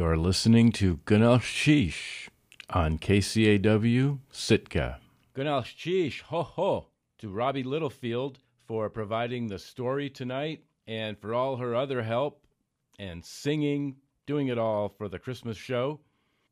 You're 0.00 0.16
listening 0.16 0.72
to 0.72 0.98
Sheesh 1.04 2.30
on 2.70 2.98
KCAW 2.98 4.18
Sitka. 4.30 4.98
Sheesh, 5.36 6.22
ho 6.22 6.42
ho, 6.42 6.86
to 7.18 7.28
Roby 7.28 7.62
Littlefield 7.62 8.38
for 8.66 8.88
providing 8.88 9.46
the 9.46 9.58
story 9.58 10.08
tonight 10.08 10.64
and 10.86 11.18
for 11.18 11.34
all 11.34 11.56
her 11.56 11.74
other 11.74 12.02
help 12.02 12.46
and 12.98 13.22
singing, 13.22 13.96
doing 14.24 14.48
it 14.48 14.56
all 14.56 14.88
for 14.88 15.06
the 15.06 15.18
Christmas 15.18 15.58
show. 15.58 16.00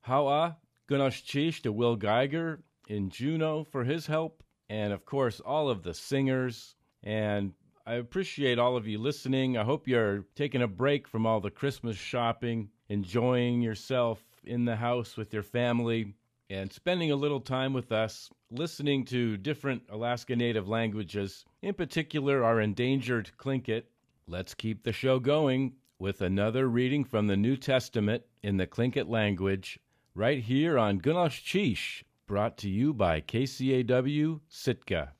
Hawa, 0.02 0.58
Sheesh 0.90 1.62
to 1.62 1.72
Will 1.72 1.96
Geiger 1.96 2.60
in 2.86 3.08
Juneau 3.08 3.64
for 3.64 3.82
his 3.82 4.06
help, 4.06 4.42
and 4.68 4.92
of 4.92 5.06
course, 5.06 5.40
all 5.40 5.70
of 5.70 5.82
the 5.82 5.94
singers. 5.94 6.74
And 7.02 7.54
I 7.86 7.94
appreciate 7.94 8.58
all 8.58 8.76
of 8.76 8.86
you 8.86 8.98
listening. 8.98 9.56
I 9.56 9.64
hope 9.64 9.88
you're 9.88 10.26
taking 10.34 10.60
a 10.60 10.68
break 10.68 11.08
from 11.08 11.24
all 11.24 11.40
the 11.40 11.50
Christmas 11.50 11.96
shopping, 11.96 12.68
enjoying 12.88 13.62
yourself 13.62 14.22
in 14.44 14.64
the 14.64 14.76
house 14.76 15.16
with 15.16 15.32
your 15.32 15.42
family, 15.42 16.14
and 16.50 16.72
spending 16.72 17.10
a 17.10 17.16
little 17.16 17.40
time 17.40 17.72
with 17.74 17.92
us, 17.92 18.30
listening 18.50 19.04
to 19.04 19.36
different 19.36 19.82
Alaska 19.90 20.34
Native 20.34 20.68
languages, 20.68 21.44
in 21.60 21.74
particular 21.74 22.42
our 22.42 22.60
endangered 22.60 23.30
Tlingit. 23.38 23.82
Let's 24.26 24.54
keep 24.54 24.82
the 24.82 24.92
show 24.92 25.18
going 25.18 25.74
with 25.98 26.22
another 26.22 26.68
reading 26.68 27.04
from 27.04 27.26
the 27.26 27.36
New 27.36 27.56
Testament 27.56 28.22
in 28.42 28.56
the 28.56 28.66
Tlingit 28.66 29.08
language, 29.08 29.78
right 30.14 30.42
here 30.42 30.78
on 30.78 31.00
Gunalchéesh, 31.00 32.04
brought 32.26 32.56
to 32.58 32.68
you 32.68 32.94
by 32.94 33.20
KCAW 33.20 34.40
Sitka. 34.48 35.12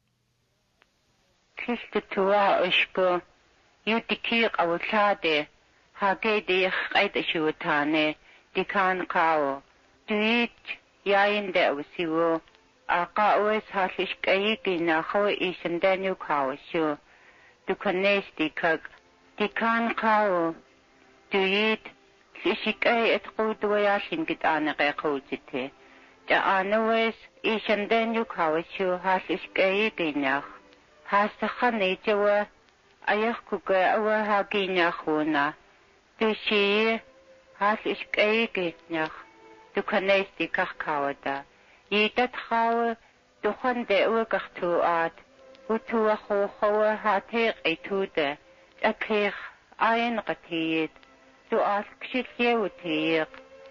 Christa 1.59 2.03
tua 2.11 2.62
ushko, 2.62 3.21
yutikir 3.87 4.51
awutlade, 4.53 5.49
hage 6.01 6.34
de 6.46 6.70
qayda 6.92 7.22
shutane 7.30 8.14
dikan 8.55 9.07
kao 9.07 9.62
duit 10.09 10.59
yain 11.05 11.53
de 11.53 11.64
usiwo 11.70 12.40
aqa 12.88 13.28
us 13.49 13.64
halish 13.76 14.14
kayi 14.22 14.57
gina 14.64 15.03
kho 15.03 15.28
isindanu 15.49 16.14
kao 16.26 16.57
shu 16.70 16.96
dukanes 17.66 18.24
dikak 18.38 18.80
dikan 19.38 19.94
kao 19.94 20.55
duit 21.32 21.82
lishikay 22.44 23.03
etqud 23.16 23.59
wayashin 23.70 24.24
git 24.26 24.42
anaqe 24.55 24.92
qawjite 25.01 25.70
ta 26.28 26.38
anawes 26.59 27.16
isindanu 27.42 28.24
kao 28.24 28.62
shu 28.72 28.86
halish 29.05 29.46
kayi 29.57 29.90
gina 29.99 30.42
hastaqan 31.11 31.82
ijawa 31.82 32.46
ayaq 33.07 33.38
kuka 33.51 33.78
awa 33.96 34.24
haginya 34.24 34.92
khuna 34.92 35.55
Du 36.19 36.35
sie 36.49 37.01
has 37.61 37.79
ich 37.85 38.11
geht 38.11 38.91
noch. 38.91 39.12
Du 39.75 39.83
kannst 39.85 40.33
die 40.41 40.49
Kachkauer 40.49 41.14
da. 41.23 41.45
Jeder 41.91 42.29
Traue, 42.33 42.97
du 43.43 43.53
kann 43.53 43.87
der 43.87 44.11
Urgachtu 44.11 44.81
at. 44.81 45.12
Utua 45.69 46.19
hochoe 46.29 47.03
hat 47.05 47.31
her 47.31 47.55
etude. 47.62 48.37
Akir 48.83 49.33
ein 49.77 50.19
retiet. 50.19 50.91
Du 51.51 51.61
as 51.61 51.87
kshiljeutier. 52.01 53.29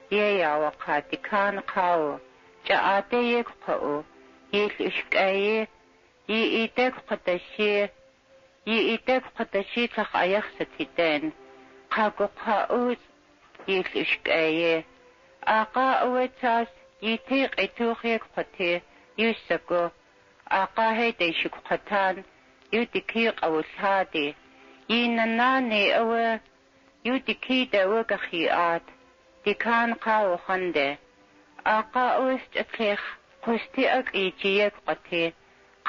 Jeja 0.10 0.62
wakat 0.62 1.12
die 1.12 1.18
kan 1.18 1.62
kau. 1.66 2.20
Jaate 2.66 3.18
yekko. 3.18 4.06
Yil 4.52 4.72
ishkaye. 4.80 5.68
Yi 6.28 6.64
idek 6.64 6.96
qatashi. 7.10 7.90
Yi 8.66 8.78
idek 8.96 9.24
qatashi 9.38 9.90
tlaq 9.90 10.12
ayaqsa 10.14 10.66
tidan. 10.78 11.34
қақыққауыз 11.98 13.02
елішкәйе 13.76 14.76
ақа 15.60 15.88
уэтсас 16.12 16.70
ити 17.12 17.40
қитуқек 17.56 18.24
қыте 18.36 18.72
юсаку 19.28 19.82
ақа 20.62 20.88
хэдэ 20.98 21.28
шукқатан 21.40 22.16
юдики 22.80 23.24
қавулхади 23.40 24.28
иннанани 25.00 25.84
ауэ 26.02 26.28
юдики 27.14 27.60
дэуэ 27.74 28.02
гахиат 28.12 28.86
дикан 29.46 29.90
қаууханде 30.06 30.90
ақа 31.78 32.06
уэст 32.24 32.52
этлех 32.62 33.02
қусти 33.44 33.84
ак 34.00 34.08
ичиек 34.26 34.74
қыте 34.88 35.24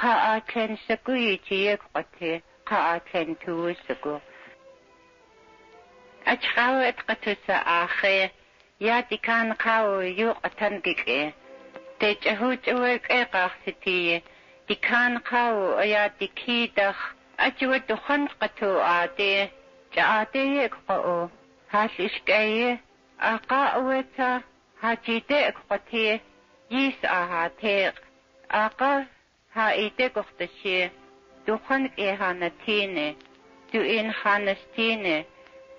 қаатлен 0.00 0.72
саку 0.86 1.12
ичиек 1.34 1.80
қыте 1.94 2.32
қаатлен 2.70 3.28
туусаку 3.42 4.14
أشخاوت 6.28 6.94
قتس 7.08 7.50
آخي 7.50 8.28
يا 8.80 9.00
دكان 9.00 9.52
قاو 9.52 10.00
يوق 10.00 10.48
تنقك 10.48 11.08
إيه 11.08 11.32
تجهو 12.00 12.54
جوك 12.54 13.10
إيه 13.10 13.24
قاختي 13.24 14.22
دیکان 14.68 15.18
قاو 15.18 15.80
یا 15.80 16.06
دیکی 16.20 16.72
دخ 16.76 17.14
أجو 17.40 17.76
دخن 17.76 18.26
قتو 18.26 18.80
آدي 18.80 19.48
جعادي 19.94 20.38
يقبأو 20.38 21.28
هاش 21.70 22.00
إشكاية 22.00 22.80
أقا 23.20 23.66
أوتا 23.66 24.40
هاجيدي 24.82 25.52
آها 27.04 27.50
تیق 27.60 27.94
آقا 28.50 29.06
ها 29.54 29.68
ایده 29.68 30.08
گختشی 30.08 30.90
دخن 31.48 31.90
إيهانتيني 31.98 33.16
دو 33.72 33.80
این 33.80 34.12
خانستینه. 34.12 35.24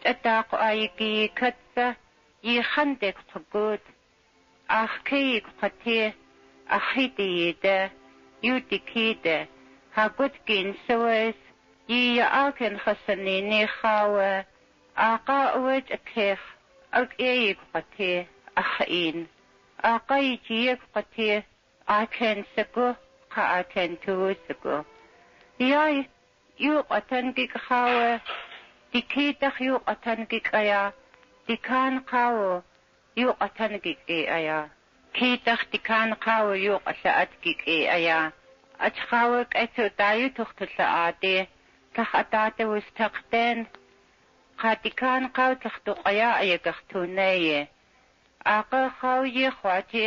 أتاق 0.06 0.56
ايجي 0.56 1.28
كتة 1.28 1.95
يخندق 2.43 3.16
تقود. 3.36 3.80
آخ 4.70 4.97
كيك 5.06 5.45
قتي 5.64 6.14
اخيدي 6.70 7.52
دا 7.64 7.89
يودكي 8.43 9.14
دا 9.14 9.47
هاقودكين 9.95 10.76
سويس 10.88 11.36
يي 11.89 12.24
اكن 12.24 12.78
خسنيني 12.78 13.68
خاوة 13.68 14.45
آقا 14.97 15.43
أوج 15.43 15.84
أكيخ 15.91 16.39
اك 16.93 17.20
ايك 17.20 17.58
قتي 17.76 18.26
اخين 18.58 19.28
آقا 19.82 20.18
يجيك 20.18 20.80
قتي 20.95 21.43
آكن 21.89 22.43
سكو 22.58 22.93
قا 23.36 23.60
آكن 23.60 23.97
توسكو 24.06 24.84
ياي 25.60 26.10
يوقتن 26.60 27.32
كيك 27.34 27.58
خاوة 27.58 28.22
дикитах 28.94 29.62
юу 29.62 29.78
атангиг 29.86 30.48
ая 30.54 30.94
дикан 31.48 31.94
као 32.12 32.64
юу 33.16 33.34
атангиг 33.46 34.00
э 34.08 34.20
ая 34.38 34.60
китах 35.14 35.62
дикан 35.72 36.10
као 36.26 36.54
юу 36.72 36.80
аллаатгиг 36.92 37.60
э 37.68 37.80
ая 37.98 38.34
ачхаавэг 38.88 39.50
ацу 39.64 39.84
даю 40.00 40.28
тухтлаа 40.38 40.90
ади 41.08 41.48
тах 41.96 42.10
атаата 42.22 42.64
устактэн 42.76 43.58
хатикан 44.62 45.24
као 45.38 45.54
тахту 45.64 45.92
ая 46.10 46.30
аягахтунае 46.42 47.68
аqa 48.58 48.82
хау 49.00 49.24
е 49.46 49.50
хвати 49.58 50.06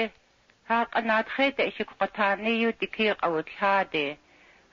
хаагнаат 0.68 1.28
хэт 1.34 1.56
ишиг 1.68 1.90
гатааны 2.00 2.52
юу 2.66 2.72
дики 2.80 3.06
гавдлаади 3.22 4.06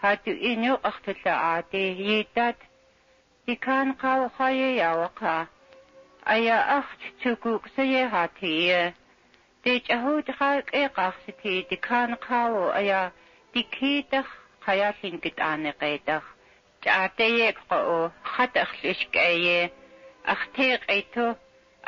хату 0.02 0.32
ину 0.52 0.74
ахтлаа 0.90 1.38
ади 1.58 1.84
хидат 2.00 2.60
ikan 3.54 3.88
qaw 4.02 4.22
khaye 4.38 4.70
yawaqa 4.82 5.36
aya 6.34 6.58
axt 6.78 7.02
tukuk 7.22 7.64
saye 7.76 8.04
hatiye 8.14 8.82
dej 9.64 9.84
ahud 9.98 10.28
khaq 10.40 10.66
e 10.82 10.84
qaqsiti 10.98 11.56
dikan 11.70 12.12
qaw 12.28 12.54
aya 12.80 13.02
dikitach 13.54 14.32
khayalin 14.66 15.16
git 15.24 15.40
ane 15.52 15.72
qaydach 15.82 16.28
taateye 16.84 17.50
qo 17.68 17.78
khat 18.32 18.54
akhlish 18.66 19.04
kaye 19.16 19.60
akhte 20.34 20.68
qaytu 20.88 21.26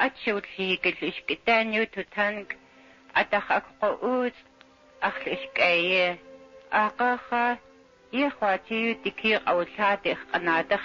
atshulhigilish 0.05 1.19
kitanyu 1.27 1.83
tutang 1.93 2.47
atach 3.19 3.47
aqo 3.59 3.89
ut 4.15 4.35
akhlish 5.09 5.45
kaye 5.59 6.07
aqaqa 6.83 7.45
Ихватию 8.11 8.95
дикий 9.03 9.39
аулаадих 9.45 10.19
анадах 10.33 10.81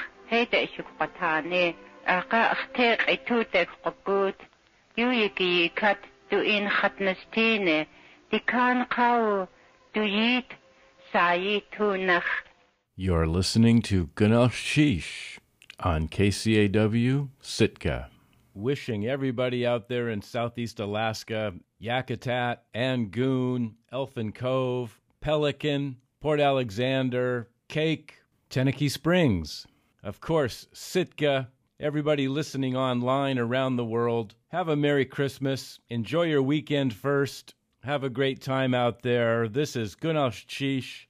You're 12.96 13.28
listening 13.28 13.82
to 13.82 14.08
Gunalchéesh 14.08 15.38
on 15.80 16.08
KCAW 16.08 17.28
Sitka. 17.40 18.10
Wishing 18.52 19.06
everybody 19.06 19.64
out 19.66 19.88
there 19.88 20.08
in 20.08 20.22
Southeast 20.22 20.80
Alaska, 20.80 21.52
Yakutat, 21.80 22.58
Angoon, 22.74 23.74
Elfin 23.92 24.32
Cove, 24.32 24.98
Pelican, 25.20 25.98
Port 26.20 26.40
Alexander, 26.40 27.48
Kake, 27.68 28.14
Tenakee 28.50 28.90
Springs, 28.90 29.66
of 30.06 30.20
course, 30.20 30.68
Sitka, 30.72 31.48
everybody 31.80 32.28
listening 32.28 32.76
online 32.76 33.40
around 33.40 33.74
the 33.74 33.84
world. 33.84 34.36
Have 34.50 34.68
a 34.68 34.76
Merry 34.76 35.04
Christmas. 35.04 35.80
Enjoy 35.88 36.22
your 36.22 36.42
weekend 36.42 36.94
first. 36.94 37.56
Have 37.82 38.04
a 38.04 38.08
great 38.08 38.40
time 38.40 38.72
out 38.72 39.02
there. 39.02 39.48
This 39.48 39.74
is 39.74 39.96
Gunalchéesh 39.96 41.06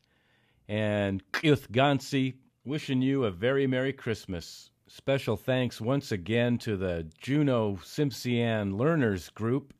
and 0.66 1.22
Kith 1.32 1.70
Gansi 1.70 2.36
wishing 2.64 3.03
you 3.03 3.26
a 3.26 3.30
very 3.30 3.66
Merry 3.66 3.92
Christmas. 3.92 4.70
Special 4.86 5.36
thanks 5.36 5.78
once 5.78 6.11
again 6.11 6.57
to 6.57 6.78
the 6.78 7.07
Juneau 7.20 7.78
Tsimshian 7.82 8.78
Learners 8.78 9.28
Group, 9.28 9.74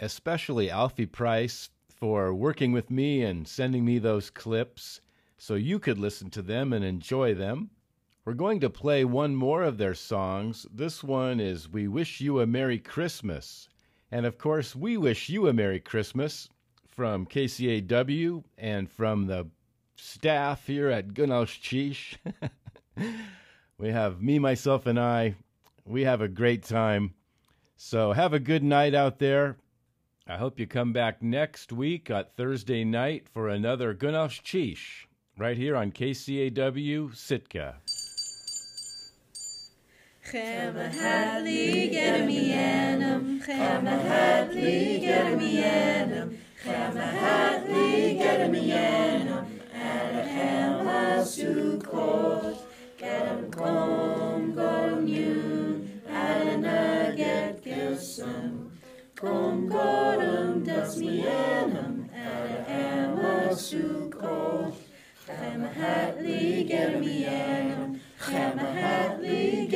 especially 0.00 0.68
Alfie 0.68 1.06
Price 1.06 1.70
for 1.88 2.34
working 2.34 2.72
with 2.72 2.90
me 2.90 3.22
and 3.22 3.48
sending 3.48 3.86
me 3.86 3.98
those 3.98 4.28
clips 4.28 5.00
so 5.38 5.54
you 5.54 5.78
could 5.78 5.96
listen 5.96 6.28
to 6.28 6.42
them 6.42 6.74
and 6.74 6.84
enjoy 6.84 7.32
them. 7.32 7.70
We're 8.26 8.34
going 8.34 8.60
to 8.60 8.68
play 8.68 9.02
one 9.06 9.34
more 9.34 9.62
of 9.62 9.78
their 9.78 9.94
songs. 9.94 10.66
This 10.70 11.02
one 11.02 11.40
is 11.40 11.70
We 11.70 11.88
Wish 11.88 12.20
You 12.20 12.40
a 12.40 12.46
Merry 12.46 12.78
Christmas. 12.78 13.70
And 14.12 14.26
of 14.26 14.36
course, 14.36 14.76
we 14.76 14.98
wish 14.98 15.30
you 15.30 15.48
a 15.48 15.54
Merry 15.54 15.80
Christmas 15.80 16.50
from 16.86 17.24
KCAW 17.24 18.44
and 18.58 18.90
from 18.90 19.26
the 19.26 19.48
staff 19.96 20.66
here 20.66 20.90
at 20.90 21.14
Gunalchéesh. 21.14 22.18
we 23.78 23.88
have 23.88 24.20
me, 24.20 24.38
myself, 24.38 24.84
and 24.84 25.00
I. 25.00 25.34
We 25.86 26.02
have 26.02 26.20
a 26.20 26.28
great 26.28 26.62
time. 26.62 27.14
So 27.76 28.12
have 28.12 28.34
a 28.34 28.38
good 28.38 28.62
night 28.62 28.94
out 28.94 29.18
there. 29.18 29.56
I 30.26 30.36
hope 30.36 30.60
you 30.60 30.66
come 30.66 30.92
back 30.92 31.22
next 31.22 31.72
week 31.72 32.10
on 32.10 32.26
Thursday 32.36 32.84
night 32.84 33.30
for 33.30 33.48
another 33.48 33.94
Gunalchéesh 33.94 35.06
right 35.38 35.56
here 35.56 35.74
on 35.74 35.90
KCAW 35.90 37.16
Sitka. 37.16 37.80
Chema 40.30 40.86
me 42.24 42.52
enum. 42.52 43.40
Chema 43.44 43.94
me 45.36 45.62
enum. 45.62 46.36
Chema 46.62 47.02
Hadley, 47.02 48.14
get 48.14 48.48
me 48.48 48.70
enum. 48.70 49.46
And 49.74 50.18
a 50.18 50.22
Chema 50.28 51.22
Sukkot, 51.24 52.58
get 52.96 53.26
him 53.26 53.50
come, 53.50 54.54
go 54.54 55.00
noon. 55.00 56.02
Get 57.16 57.64
gilsum. 57.64 58.70
Come, 59.16 59.68
go 59.68 60.20
him, 60.20 60.62
das 60.62 60.96
me 60.96 61.24
enum. 61.24 62.08
And 62.14 62.52
a 62.52 62.64
Chema 62.70 63.50
Sukkot. 63.50 64.74
Chema 65.26 65.72
Hadley, 65.72 66.64
get 66.64 67.00
me 67.00 67.24
enum. 67.24 67.98
Chema 68.20 68.72
Hadley, 68.74 69.19